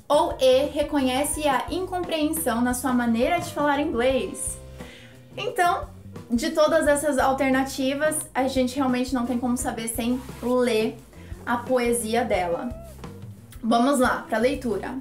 Ou 0.09 0.37
E. 0.40 0.66
Reconhece 0.66 1.46
a 1.48 1.66
incompreensão 1.70 2.61
na 2.61 2.74
sua 2.74 2.92
maneira 2.92 3.38
de 3.38 3.52
falar 3.52 3.80
inglês. 3.80 4.59
Então, 5.37 5.88
de 6.30 6.50
todas 6.50 6.88
essas 6.88 7.18
alternativas, 7.18 8.16
a 8.35 8.48
gente 8.48 8.74
realmente 8.74 9.14
não 9.14 9.26
tem 9.26 9.38
como 9.38 9.56
saber 9.56 9.88
sem 9.88 10.20
ler 10.42 10.96
a 11.46 11.56
poesia 11.56 12.24
dela. 12.24 12.68
Vamos 13.62 14.00
lá 14.00 14.24
para 14.28 14.38
a 14.38 14.40
leitura. 14.40 14.94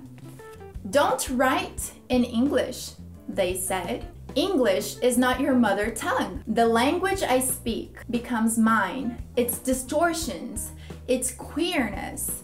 Don't 0.83 1.33
write 1.33 1.98
in 2.09 2.23
English, 2.23 2.91
they 3.27 3.55
said. 3.55 4.05
English 4.35 4.97
is 4.99 5.17
not 5.17 5.39
your 5.39 5.55
mother 5.55 5.89
tongue. 5.89 6.43
The 6.47 6.65
language 6.65 7.23
I 7.23 7.39
speak 7.39 7.97
becomes 8.09 8.57
mine, 8.57 9.23
its 9.35 9.59
distortions, 9.59 10.71
its 11.07 11.31
queerness. 11.31 12.43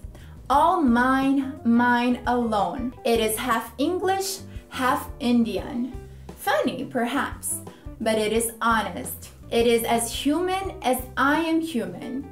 All 0.50 0.82
mine, 0.82 1.60
mine 1.64 2.22
alone. 2.28 2.94
It 3.04 3.20
is 3.20 3.38
half 3.38 3.74
English, 3.78 4.40
half 4.70 5.10
Indian. 5.20 5.94
Funny, 6.38 6.86
perhaps, 6.86 7.60
but 8.02 8.18
it 8.18 8.34
is 8.34 8.54
honest. 8.62 9.30
It 9.52 9.68
is 9.68 9.84
as 9.84 10.12
human 10.12 10.74
as 10.82 11.02
I 11.18 11.40
am 11.42 11.62
human. 11.62 12.28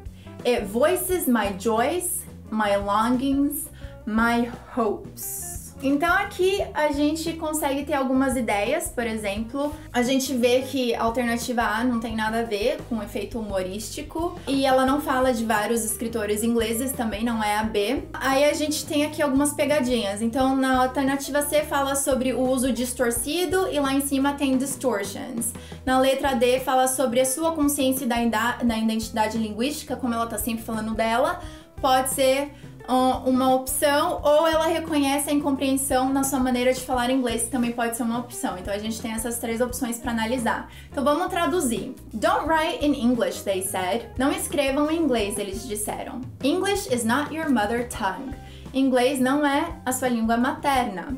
It 0.45 0.63
voices 0.63 1.27
my 1.27 1.53
joys, 1.53 2.23
my 2.49 2.75
longings, 2.75 3.69
my 4.05 4.43
hopes. 4.71 5.52
Então 5.83 6.15
aqui 6.15 6.63
a 6.73 6.93
gente 6.93 7.33
consegue 7.33 7.83
ter 7.83 7.93
algumas 7.93 8.37
ideias, 8.37 8.87
por 8.87 9.05
exemplo, 9.05 9.75
a 9.91 10.01
gente 10.01 10.33
vê 10.33 10.61
que 10.61 10.95
a 10.95 11.03
alternativa 11.03 11.61
A 11.61 11.83
não 11.83 11.99
tem 11.99 12.15
nada 12.15 12.39
a 12.39 12.43
ver 12.43 12.77
com 12.87 12.99
o 12.99 13.03
efeito 13.03 13.37
humorístico 13.37 14.39
e 14.47 14.65
ela 14.65 14.85
não 14.85 15.01
fala 15.01 15.33
de 15.33 15.43
vários 15.43 15.83
escritores 15.83 16.41
ingleses, 16.41 16.93
também 16.93 17.25
não 17.25 17.43
é 17.43 17.57
a 17.57 17.65
B. 17.65 18.03
Aí 18.13 18.45
a 18.45 18.53
gente 18.53 18.85
tem 18.85 19.03
aqui 19.03 19.21
algumas 19.21 19.51
pegadinhas. 19.51 20.21
Então 20.21 20.55
na 20.55 20.83
alternativa 20.83 21.41
C 21.41 21.63
fala 21.63 21.95
sobre 21.95 22.31
o 22.31 22.39
uso 22.39 22.71
distorcido 22.71 23.67
e 23.69 23.77
lá 23.77 23.93
em 23.93 23.99
cima 23.99 24.35
tem 24.35 24.57
distortions. 24.57 25.51
Na 25.85 25.99
letra 25.99 26.33
D 26.33 26.61
fala 26.61 26.87
sobre 26.87 27.19
a 27.19 27.25
sua 27.25 27.51
consciência 27.51 28.07
da, 28.07 28.55
da 28.63 28.77
identidade 28.77 29.37
linguística, 29.37 29.97
como 29.97 30.13
ela 30.13 30.27
tá 30.27 30.37
sempre 30.37 30.63
falando 30.63 30.93
dela. 30.93 31.41
Pode 31.81 32.11
ser 32.11 32.53
uma 32.87 33.53
opção 33.53 34.19
ou 34.23 34.47
ela 34.47 34.67
reconhece 34.67 35.29
a 35.29 35.33
incompreensão 35.33 36.11
na 36.11 36.23
sua 36.23 36.39
maneira 36.39 36.73
de 36.73 36.81
falar 36.81 37.09
inglês, 37.09 37.43
que 37.43 37.51
também 37.51 37.71
pode 37.71 37.95
ser 37.95 38.03
uma 38.03 38.19
opção. 38.19 38.57
Então 38.57 38.73
a 38.73 38.77
gente 38.77 39.01
tem 39.01 39.11
essas 39.11 39.37
três 39.37 39.61
opções 39.61 39.97
para 39.97 40.11
analisar. 40.11 40.69
Então 40.91 41.03
vamos 41.03 41.27
traduzir. 41.27 41.95
Don't 42.13 42.47
write 42.47 42.85
in 42.85 42.93
English, 42.93 43.43
they 43.43 43.61
said. 43.61 44.09
Não 44.17 44.31
escrevam 44.31 44.91
em 44.91 44.99
inglês, 44.99 45.37
eles 45.37 45.67
disseram. 45.67 46.21
English 46.43 46.93
is 46.93 47.03
not 47.03 47.33
your 47.33 47.49
mother 47.49 47.87
tongue. 47.89 48.35
Inglês 48.73 49.19
não 49.19 49.45
é 49.45 49.65
a 49.85 49.91
sua 49.91 50.09
língua 50.09 50.35
materna. 50.35 51.15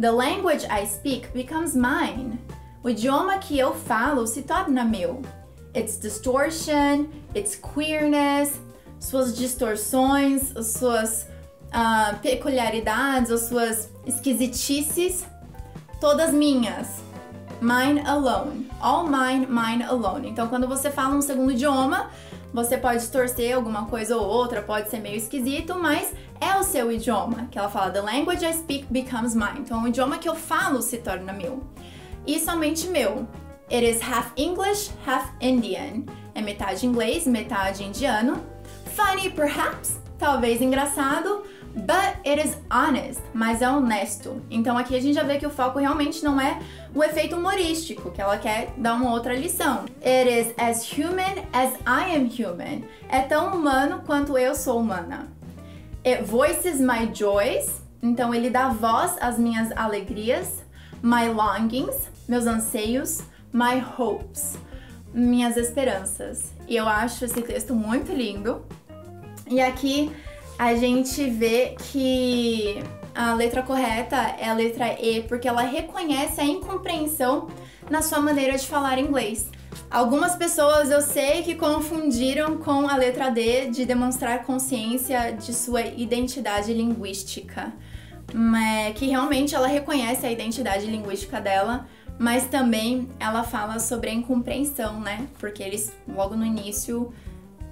The 0.00 0.10
language 0.10 0.66
I 0.66 0.86
speak 0.86 1.28
becomes 1.32 1.74
mine. 1.74 2.38
O 2.82 2.90
idioma 2.90 3.38
que 3.38 3.58
eu 3.58 3.74
falo 3.74 4.26
se 4.26 4.42
torna 4.42 4.84
meu. 4.84 5.22
It's 5.76 5.98
distortion, 5.98 7.06
it's 7.34 7.56
queerness, 7.56 8.60
suas 9.04 9.36
distorções, 9.36 10.56
as 10.56 10.68
suas 10.68 11.26
uh, 11.74 12.18
peculiaridades, 12.20 13.30
as 13.30 13.42
suas 13.42 13.88
esquisitices, 14.06 15.26
todas 16.00 16.32
minhas. 16.32 17.02
Mine 17.60 18.00
alone. 18.00 18.68
All 18.80 19.04
mine, 19.04 19.46
mine 19.46 19.82
alone. 19.84 20.28
Então, 20.28 20.48
quando 20.48 20.66
você 20.66 20.90
fala 20.90 21.14
um 21.14 21.22
segundo 21.22 21.52
idioma, 21.52 22.10
você 22.52 22.76
pode 22.76 22.98
distorcer 22.98 23.54
alguma 23.54 23.86
coisa 23.86 24.16
ou 24.16 24.26
outra, 24.26 24.62
pode 24.62 24.90
ser 24.90 25.00
meio 25.00 25.16
esquisito, 25.16 25.74
mas 25.74 26.12
é 26.40 26.56
o 26.56 26.62
seu 26.62 26.90
idioma. 26.90 27.48
Que 27.50 27.58
ela 27.58 27.68
fala, 27.68 27.90
the 27.90 28.00
language 28.00 28.44
I 28.44 28.52
speak 28.52 28.86
becomes 28.90 29.34
mine. 29.34 29.60
Então, 29.60 29.82
o 29.82 29.88
idioma 29.88 30.18
que 30.18 30.28
eu 30.28 30.34
falo 30.34 30.82
se 30.82 30.98
torna 30.98 31.32
meu. 31.32 31.62
E 32.26 32.38
somente 32.38 32.88
meu. 32.88 33.26
It 33.70 33.86
is 33.86 34.00
half 34.02 34.32
English, 34.36 34.90
half 35.06 35.30
Indian. 35.40 36.04
É 36.34 36.42
metade 36.42 36.86
inglês, 36.86 37.26
metade 37.26 37.82
indiano. 37.84 38.53
Funny, 38.94 39.30
perhaps? 39.30 39.98
Talvez 40.18 40.62
engraçado. 40.62 41.42
But 41.74 42.24
it 42.24 42.40
is 42.40 42.56
honest, 42.70 43.20
mas 43.34 43.60
é 43.60 43.68
honesto. 43.68 44.40
Então 44.48 44.78
aqui 44.78 44.94
a 44.94 45.00
gente 45.00 45.14
já 45.14 45.24
vê 45.24 45.38
que 45.38 45.46
o 45.46 45.50
foco 45.50 45.80
realmente 45.80 46.22
não 46.22 46.40
é 46.40 46.60
o 46.94 47.02
efeito 47.02 47.34
humorístico, 47.34 48.12
que 48.12 48.22
ela 48.22 48.38
quer 48.38 48.72
dar 48.76 48.94
uma 48.94 49.10
outra 49.10 49.34
lição. 49.34 49.84
It 50.00 50.30
is 50.30 50.54
as 50.56 50.88
human 50.92 51.42
as 51.52 51.74
I 51.80 52.14
am 52.14 52.28
human. 52.28 52.84
É 53.08 53.22
tão 53.22 53.56
humano 53.56 54.02
quanto 54.06 54.38
eu 54.38 54.54
sou 54.54 54.78
humana. 54.78 55.26
It 56.06 56.22
voices 56.22 56.78
my 56.78 57.12
joys. 57.12 57.82
Então 58.00 58.32
ele 58.32 58.50
dá 58.50 58.68
voz 58.68 59.16
às 59.20 59.36
minhas 59.36 59.72
alegrias, 59.72 60.62
my 61.02 61.28
longings, 61.28 62.08
meus 62.28 62.46
anseios, 62.46 63.22
my 63.52 63.84
hopes, 63.98 64.56
minhas 65.12 65.56
esperanças. 65.56 66.52
E 66.68 66.76
eu 66.76 66.86
acho 66.86 67.24
esse 67.24 67.42
texto 67.42 67.74
muito 67.74 68.12
lindo. 68.12 68.64
E 69.48 69.60
aqui 69.60 70.10
a 70.58 70.74
gente 70.74 71.28
vê 71.28 71.74
que 71.92 72.82
a 73.14 73.34
letra 73.34 73.62
correta 73.62 74.16
é 74.38 74.48
a 74.48 74.54
letra 74.54 75.00
E, 75.00 75.22
porque 75.22 75.46
ela 75.46 75.62
reconhece 75.62 76.40
a 76.40 76.44
incompreensão 76.44 77.48
na 77.90 78.02
sua 78.02 78.20
maneira 78.20 78.56
de 78.56 78.66
falar 78.66 78.98
inglês. 78.98 79.48
Algumas 79.90 80.34
pessoas 80.34 80.90
eu 80.90 81.00
sei 81.00 81.42
que 81.42 81.54
confundiram 81.54 82.56
com 82.58 82.88
a 82.88 82.96
letra 82.96 83.30
D 83.30 83.70
de 83.70 83.84
demonstrar 83.84 84.42
consciência 84.44 85.32
de 85.32 85.52
sua 85.52 85.82
identidade 85.82 86.72
linguística, 86.72 87.72
que 88.96 89.06
realmente 89.06 89.54
ela 89.54 89.68
reconhece 89.68 90.26
a 90.26 90.32
identidade 90.32 90.86
linguística 90.86 91.40
dela, 91.40 91.86
mas 92.18 92.46
também 92.46 93.08
ela 93.20 93.44
fala 93.44 93.78
sobre 93.78 94.10
a 94.10 94.14
incompreensão, 94.14 95.00
né? 95.00 95.26
Porque 95.38 95.62
eles 95.62 95.92
logo 96.08 96.34
no 96.34 96.44
início 96.44 97.12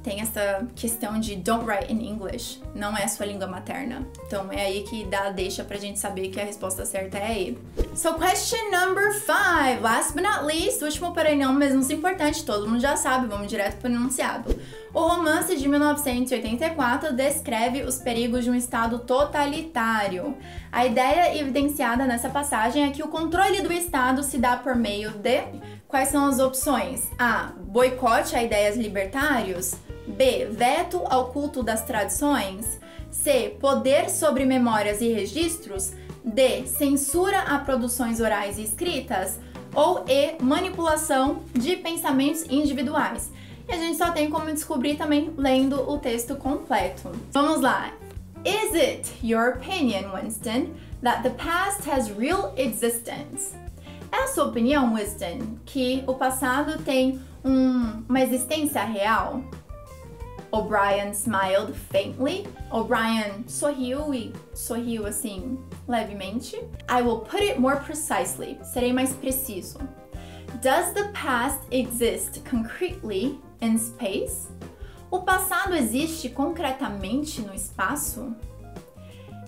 tem 0.03 0.21
essa 0.21 0.67
questão 0.75 1.19
de 1.19 1.37
don't 1.37 1.65
write 1.65 1.93
in 1.93 2.07
English, 2.07 2.61
não 2.75 2.97
é 2.97 3.07
sua 3.07 3.27
língua 3.27 3.47
materna. 3.47 4.07
Então 4.27 4.51
é 4.53 4.67
aí 4.67 4.83
que 4.83 5.05
dá 5.05 5.31
deixa 5.31 5.65
pra 5.65 5.77
gente 5.79 5.99
saber 5.99 6.29
que 6.29 6.41
a 6.41 6.45
resposta 6.45 6.85
certa 6.85 7.19
é 7.19 7.41
E. 7.41 7.59
So 7.95 8.15
question 8.15 8.71
number 8.71 9.13
five, 9.15 9.81
last 9.81 10.13
but 10.15 10.23
not 10.23 10.45
least, 10.45 10.83
último 10.83 11.13
porém 11.13 11.39
não 11.39 11.53
menos 11.53 11.91
importante, 11.91 12.45
todo 12.45 12.69
mundo 12.69 12.81
já 12.81 12.97
sabe, 12.97 13.27
vamos 13.27 13.49
direto 13.49 13.79
pro 13.79 13.89
enunciado. 13.89 14.55
O 14.95 15.01
romance 15.01 15.57
de 15.57 15.67
1984 15.67 17.15
descreve 17.15 17.83
os 17.83 17.97
perigos 17.97 18.45
de 18.45 18.51
um 18.51 18.55
Estado 18.55 18.99
totalitário. 18.99 20.37
A 20.71 20.85
ideia 20.85 21.39
evidenciada 21.39 22.05
nessa 22.05 22.29
passagem 22.29 22.85
é 22.85 22.91
que 22.91 23.03
o 23.03 23.09
controle 23.09 23.63
do 23.63 23.73
Estado 23.73 24.23
se 24.23 24.37
dá 24.37 24.57
por 24.57 24.75
meio 24.75 25.11
de. 25.13 25.45
Quais 25.89 26.09
são 26.09 26.27
as 26.27 26.39
opções? 26.39 27.09
A. 27.19 27.53
Boicote 27.59 28.37
a 28.37 28.43
ideias 28.43 28.77
libertários. 28.77 29.77
B. 30.07 30.47
Veto 30.51 31.03
ao 31.07 31.29
culto 31.29 31.63
das 31.63 31.83
tradições. 31.83 32.81
C. 33.11 33.57
Poder 33.61 34.11
sobre 34.11 34.45
memórias 34.45 35.01
e 35.01 35.13
registros. 35.13 35.93
D. 36.25 36.67
Censura 36.67 37.41
a 37.41 37.59
produções 37.59 38.21
orais 38.21 38.59
e 38.59 38.63
escritas. 38.63 39.39
Ou 39.75 40.05
E. 40.09 40.37
Manipulação 40.43 41.43
de 41.53 41.77
pensamentos 41.77 42.45
individuais. 42.51 43.31
E 43.69 43.73
a 43.73 43.77
gente 43.77 43.97
só 43.97 44.11
tem 44.11 44.29
como 44.29 44.47
descobrir 44.47 44.97
também 44.97 45.33
lendo 45.37 45.89
o 45.89 45.99
texto 45.99 46.37
completo. 46.37 47.13
Vamos 47.31 47.61
lá! 47.61 47.93
Is 48.45 48.75
it 48.75 49.13
your 49.23 49.51
opinion, 49.51 50.11
Winston, 50.13 50.75
that 51.03 51.23
the 51.23 51.31
past 51.31 51.89
has 51.89 52.11
real 52.11 52.53
existence? 52.57 53.55
É 54.11 54.25
a 54.25 54.27
sua 54.27 54.47
opinião, 54.47 54.95
Winston, 54.95 55.59
que 55.65 56.03
o 56.09 56.15
passado 56.15 56.83
tem 56.83 57.21
um, 57.45 58.03
uma 58.09 58.21
existência 58.21 58.83
real? 58.83 59.43
O'Brien 60.53 61.15
smiled 61.15 61.75
faintly. 61.75 62.47
O'Brien 62.71 63.45
sorriu 63.47 64.15
e 64.15 64.33
sorriu 64.55 65.07
assim 65.07 65.59
levemente. 65.89 66.69
I 66.89 67.01
will 67.01 67.21
put 67.21 67.41
it 67.41 67.59
more 67.59 67.77
precisely. 67.77 68.59
Serei 68.63 68.93
mais 68.93 69.13
preciso. 69.15 69.81
Does 70.61 70.93
the 70.93 71.09
past 71.15 71.61
exist 71.71 72.45
concretely 72.45 73.41
in 73.63 73.79
space? 73.79 74.49
O 75.11 75.21
passado 75.21 75.75
existe 75.75 76.29
concretamente 76.29 77.41
no 77.41 77.53
espaço? 77.53 78.35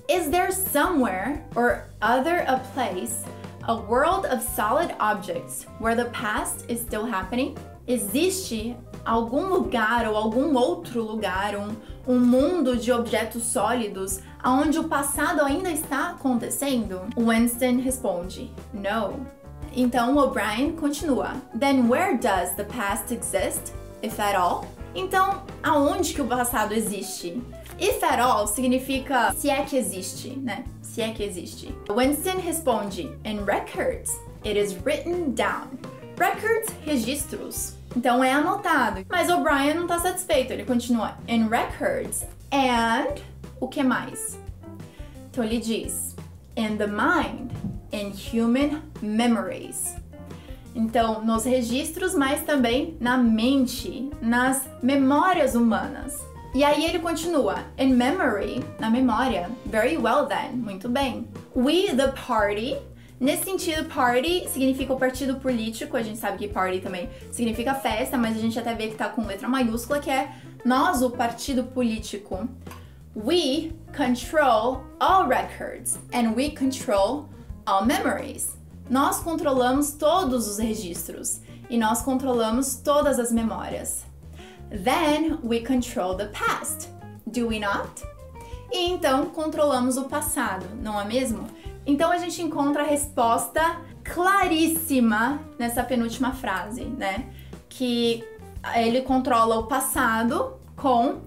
Is 0.09 0.31
there 0.31 0.51
somewhere 0.51 1.45
or 1.55 1.87
other 2.03 2.45
a 2.47 2.59
place, 2.73 3.25
a 3.69 3.77
world 3.77 4.27
of 4.27 4.43
solid 4.43 4.95
objects 5.01 5.67
where 5.79 5.95
the 5.95 6.07
past 6.07 6.65
is 6.69 6.81
still 6.81 7.07
happening? 7.07 7.57
Existe 7.87 8.77
algum 9.05 9.47
lugar 9.47 10.09
ou 10.09 10.17
algum 10.17 10.57
outro 10.57 11.03
lugar, 11.03 11.55
um, 11.57 11.77
um 12.07 12.19
mundo 12.19 12.77
de 12.77 12.91
objetos 12.91 13.43
sólidos 13.43 14.21
onde 14.45 14.79
o 14.79 14.85
passado 14.85 15.43
ainda 15.43 15.71
está 15.71 16.11
acontecendo? 16.11 17.03
Winston 17.17 17.81
responde: 17.83 18.51
No. 18.73 19.27
Então 19.75 20.17
O'Brien 20.17 20.73
continua: 20.73 21.33
Then 21.59 21.89
where 21.89 22.17
does 22.17 22.55
the 22.57 22.65
past 22.65 23.13
exist, 23.13 23.73
if 24.03 24.19
at 24.21 24.37
all? 24.37 24.67
Então, 24.95 25.43
aonde 25.63 26.15
que 26.15 26.23
o 26.23 26.27
passado 26.27 26.73
existe? 26.73 27.43
If 27.81 28.03
at 28.05 28.21
all 28.21 28.47
significa 28.47 29.33
se 29.33 29.51
é 29.51 29.63
que 29.63 29.77
existe, 29.77 30.31
né? 30.39 30.65
Se 30.81 31.03
é 31.03 31.11
que 31.11 31.23
existe. 31.23 31.75
Winston 31.91 32.39
responde: 32.39 33.11
In 33.25 33.45
records, 33.45 34.13
it 34.45 34.59
is 34.59 34.77
written 34.85 35.35
down. 35.35 35.69
Records, 36.17 36.73
registros. 36.85 37.75
Então 37.97 38.23
é 38.23 38.33
anotado. 38.33 39.05
Mas 39.09 39.29
O'Brien 39.29 39.75
não 39.75 39.87
tá 39.87 39.99
satisfeito. 39.99 40.53
Ele 40.53 40.65
continua: 40.65 41.17
In 41.29 41.49
records 41.49 42.25
and 42.53 43.21
o 43.61 43.69
que 43.69 43.83
mais? 43.83 44.39
Então 45.31 45.43
ele 45.43 45.59
diz: 45.59 46.15
In 46.57 46.77
the 46.77 46.87
mind, 46.87 47.51
in 47.93 48.13
human 48.33 48.83
memories. 49.03 49.97
Então, 50.75 51.25
nos 51.25 51.45
registros, 51.45 52.15
mas 52.15 52.43
também 52.43 52.97
na 53.01 53.17
mente, 53.17 54.11
nas 54.21 54.69
memórias 54.83 55.55
humanas. 55.55 56.21
E 56.55 56.63
aí 56.63 56.85
ele 56.85 56.99
continua: 56.99 57.65
In 57.79 57.95
memory, 57.95 58.65
na 58.79 58.91
memória. 58.91 59.51
Very 59.67 59.97
well 59.97 60.27
then, 60.27 60.57
muito 60.57 60.89
bem. 60.89 61.29
We, 61.55 61.95
the 61.95 62.13
party. 62.27 62.77
Nesse 63.21 63.45
sentido, 63.45 63.85
party 63.85 64.49
significa 64.49 64.93
o 64.93 64.99
partido 64.99 65.37
político. 65.37 65.97
A 65.97 66.03
gente 66.03 66.19
sabe 66.19 66.39
que 66.39 66.49
party 66.49 66.81
também 66.81 67.09
significa 67.31 67.75
festa, 67.75 68.19
mas 68.19 68.37
a 68.37 68.41
gente 68.41 68.59
até 68.59 68.75
vê 68.75 68.89
que 68.89 68.97
tá 68.97 69.09
com 69.09 69.25
letra 69.25 69.49
maiúscula, 69.49 70.01
que 70.01 70.11
é 70.11 70.33
nós, 70.65 71.01
o 71.03 71.11
partido 71.11 71.65
político. 71.65 72.49
We 73.15 73.73
control 73.97 74.85
all 74.99 75.29
records 75.29 75.99
and 76.13 76.33
we 76.35 76.51
control 76.51 77.29
all 77.65 77.85
memories. 77.87 78.57
Nós 78.91 79.21
controlamos 79.21 79.93
todos 79.93 80.49
os 80.49 80.59
registros 80.59 81.41
e 81.71 81.79
nós 81.79 82.03
controlamos 82.03 82.77
todas 82.77 83.19
as 83.19 83.31
memórias. 83.31 84.05
Then 84.71 85.39
we 85.45 85.61
control 85.61 86.17
the 86.17 86.27
past, 86.27 86.89
do 87.27 87.47
we 87.47 87.61
not? 87.61 88.03
E 88.73 88.91
então 88.91 89.27
controlamos 89.27 89.97
o 89.97 90.05
passado, 90.05 90.67
não 90.83 91.01
é 91.01 91.05
mesmo? 91.05 91.47
Então 91.87 92.11
a 92.11 92.19
gente 92.19 92.41
encontra 92.41 92.83
a 92.83 92.87
resposta 92.87 93.81
claríssima 94.03 95.41
nessa 95.59 95.83
penúltima 95.83 96.33
frase, 96.33 96.85
né? 96.85 97.27
Que 97.69 98.25
ele 98.75 99.03
controla 99.03 99.59
o 99.59 99.67
passado 99.67 100.57
com 100.77 101.23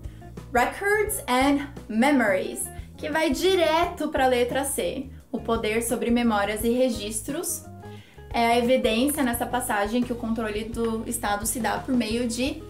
records 0.53 1.23
and 1.27 1.67
memories, 1.87 2.65
que 2.95 3.09
vai 3.09 3.29
direto 3.29 4.07
para 4.09 4.25
a 4.25 4.27
letra 4.27 4.63
C 4.63 5.09
o 5.31 5.39
poder 5.39 5.83
sobre 5.83 6.09
memórias 6.09 6.63
e 6.63 6.69
registros. 6.69 7.65
É 8.33 8.47
a 8.47 8.57
evidência 8.57 9.23
nessa 9.23 9.45
passagem 9.45 10.01
que 10.01 10.13
o 10.13 10.15
controle 10.15 10.65
do 10.65 11.03
Estado 11.07 11.45
se 11.45 11.59
dá 11.59 11.77
por 11.79 11.95
meio 11.95 12.27
de 12.27 12.61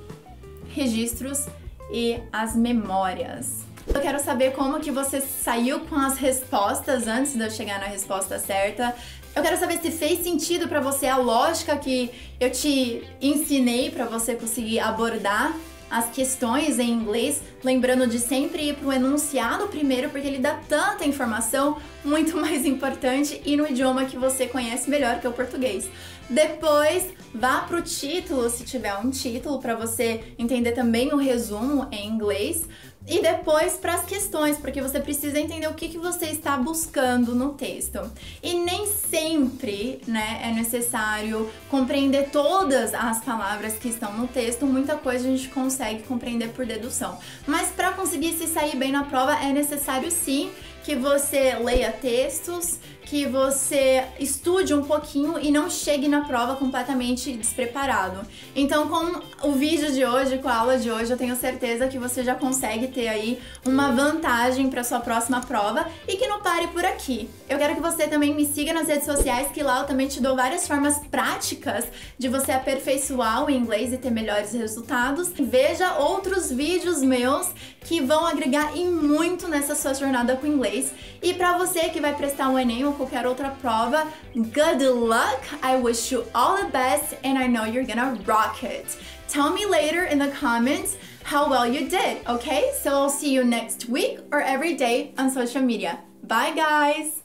registros 0.70 1.48
e 1.92 2.20
as 2.32 2.56
memórias. 2.56 3.67
Eu 3.94 4.02
quero 4.02 4.20
saber 4.20 4.52
como 4.52 4.80
que 4.80 4.92
você 4.92 5.22
saiu 5.22 5.80
com 5.82 5.96
as 5.96 6.18
respostas 6.18 7.08
antes 7.08 7.34
de 7.34 7.42
eu 7.42 7.50
chegar 7.50 7.80
na 7.80 7.86
resposta 7.86 8.38
certa. 8.38 8.94
Eu 9.36 9.42
quero 9.42 9.58
saber 9.58 9.80
se 9.80 9.92
fez 9.92 10.24
sentido 10.24 10.68
para 10.68 10.80
você 10.80 11.08
a 11.08 11.18
lógica 11.18 11.78
que 11.78 12.12
eu 12.40 12.52
te 12.52 13.04
ensinei 13.22 13.90
para 13.90 14.06
você 14.06 14.36
conseguir 14.36 14.80
abordar 14.80 15.56
as 15.90 16.10
questões 16.10 16.80
em 16.80 16.90
inglês, 16.90 17.42
lembrando 17.64 18.08
de 18.08 18.20
sempre 18.20 18.70
ir 18.70 18.76
para 18.76 18.88
o 18.90 18.92
enunciado 18.92 19.68
primeiro, 19.68 20.10
porque 20.10 20.28
ele 20.28 20.40
dá 20.40 20.60
tanta 20.68 21.06
informação 21.06 21.78
muito 22.04 22.36
mais 22.38 22.66
importante 22.66 23.42
e 23.46 23.56
no 23.56 23.66
idioma 23.66 24.06
que 24.06 24.18
você 24.18 24.48
conhece 24.48 24.90
melhor, 24.90 25.20
que 25.22 25.28
é 25.28 25.30
o 25.30 25.34
português. 25.34 25.90
Depois, 26.30 27.06
vá 27.34 27.62
para 27.62 27.78
o 27.78 27.82
título, 27.82 28.50
se 28.50 28.66
tiver 28.66 28.94
um 28.98 29.10
título, 29.10 29.60
para 29.60 29.76
você 29.76 30.34
entender 30.38 30.74
também 30.74 31.14
o 31.14 31.18
resumo 31.18 31.88
em 31.90 32.06
inglês. 32.06 32.68
E 33.08 33.22
depois 33.22 33.74
para 33.74 33.94
as 33.94 34.06
questões, 34.06 34.58
porque 34.58 34.82
você 34.82 35.00
precisa 35.00 35.40
entender 35.40 35.68
o 35.68 35.74
que, 35.74 35.88
que 35.88 35.98
você 35.98 36.26
está 36.26 36.58
buscando 36.58 37.34
no 37.34 37.54
texto. 37.54 38.00
E 38.44 38.54
nem 38.56 38.86
sempre 38.86 40.02
né, 40.06 40.42
é 40.44 40.52
necessário 40.52 41.50
compreender 41.70 42.30
todas 42.32 42.94
as 42.94 43.24
palavras 43.24 43.76
que 43.76 43.88
estão 43.88 44.12
no 44.14 44.28
texto, 44.28 44.66
muita 44.66 44.96
coisa 44.96 45.26
a 45.26 45.32
gente 45.32 45.48
consegue 45.48 46.04
compreender 46.04 46.50
por 46.50 46.66
dedução. 46.66 47.18
Mas 47.46 47.70
para 47.70 47.94
conseguir 47.94 48.34
se 48.34 48.46
sair 48.46 48.76
bem 48.76 48.92
na 48.92 49.06
prova, 49.06 49.36
é 49.36 49.54
necessário 49.54 50.12
sim 50.12 50.52
que 50.88 50.96
você 50.96 51.54
leia 51.56 51.92
textos, 51.92 52.80
que 53.02 53.26
você 53.26 54.06
estude 54.20 54.74
um 54.74 54.84
pouquinho 54.84 55.38
e 55.38 55.52
não 55.52 55.70
chegue 55.70 56.08
na 56.08 56.26
prova 56.26 56.56
completamente 56.56 57.34
despreparado. 57.34 58.20
Então, 58.56 58.88
com 58.88 59.48
o 59.50 59.52
vídeo 59.54 59.92
de 59.92 60.06
hoje, 60.06 60.38
com 60.38 60.48
a 60.48 60.56
aula 60.56 60.78
de 60.78 60.90
hoje, 60.90 61.12
eu 61.12 61.18
tenho 61.18 61.36
certeza 61.36 61.88
que 61.88 61.98
você 61.98 62.24
já 62.24 62.36
consegue 62.36 62.88
ter 62.88 63.08
aí 63.08 63.42
uma 63.66 63.92
vantagem 63.92 64.70
para 64.70 64.84
sua 64.84 65.00
próxima 65.00 65.42
prova 65.42 65.88
e 66.08 66.16
que 66.16 66.28
não 66.28 66.42
pare 66.42 66.68
por 66.68 66.84
aqui. 66.84 67.30
Eu 67.50 67.58
quero 67.58 67.76
que 67.76 67.82
você 67.82 68.08
também 68.08 68.34
me 68.34 68.46
siga 68.46 68.74
nas 68.74 68.88
redes 68.88 69.06
sociais, 69.06 69.52
que 69.52 69.64
lá 69.64 69.82
eu 69.82 69.88
também 69.88 70.08
te 70.08 70.22
dou 70.22 70.36
várias 70.36 70.68
formas 70.68 71.00
práticas 71.10 71.86
de 72.18 72.28
você 72.28 72.52
aperfeiçoar 72.54 73.46
o 73.46 73.50
inglês 73.50 73.92
e 73.92 73.98
ter 73.98 74.12
melhores 74.12 74.54
resultados. 74.54 75.32
Veja 75.38 75.98
outros 75.98 76.52
vídeos 76.52 77.02
meus 77.02 77.48
que 77.82 78.02
vão 78.02 78.26
agregar 78.26 78.76
em 78.76 78.92
muito 78.92 79.48
nessa 79.48 79.76
sua 79.76 79.94
jornada 79.94 80.36
com 80.36 80.46
o 80.46 80.50
inglês. 80.50 80.77
Inglês. 80.78 80.94
E 81.22 81.34
para 81.34 81.58
você 81.58 81.90
que 81.90 82.00
vai 82.00 82.14
prestar 82.14 82.50
um 82.50 82.58
Enem 82.58 82.86
ou 82.86 82.94
qualquer 82.94 83.26
outra 83.26 83.50
prova, 83.50 84.08
good 84.36 84.84
luck. 84.86 85.42
I 85.64 85.76
wish 85.82 86.12
you 86.12 86.26
all 86.34 86.58
the 86.58 86.70
best 86.72 87.16
and 87.24 87.38
I 87.38 87.48
know 87.48 87.66
you're 87.66 87.86
gonna 87.86 88.18
rock 88.26 88.64
it. 88.64 88.98
Tell 89.28 89.52
me 89.52 89.66
later 89.66 90.06
in 90.06 90.20
the 90.20 90.32
comments 90.40 90.96
how 91.24 91.50
well 91.50 91.66
you 91.66 91.90
did, 91.90 92.26
okay? 92.28 92.72
So 92.82 92.92
I'll 92.92 93.10
see 93.10 93.34
you 93.34 93.44
next 93.44 93.90
week 93.90 94.20
or 94.32 94.42
every 94.42 94.76
day 94.76 95.14
on 95.18 95.30
social 95.32 95.62
media. 95.62 96.00
Bye 96.24 96.54
guys! 96.56 97.14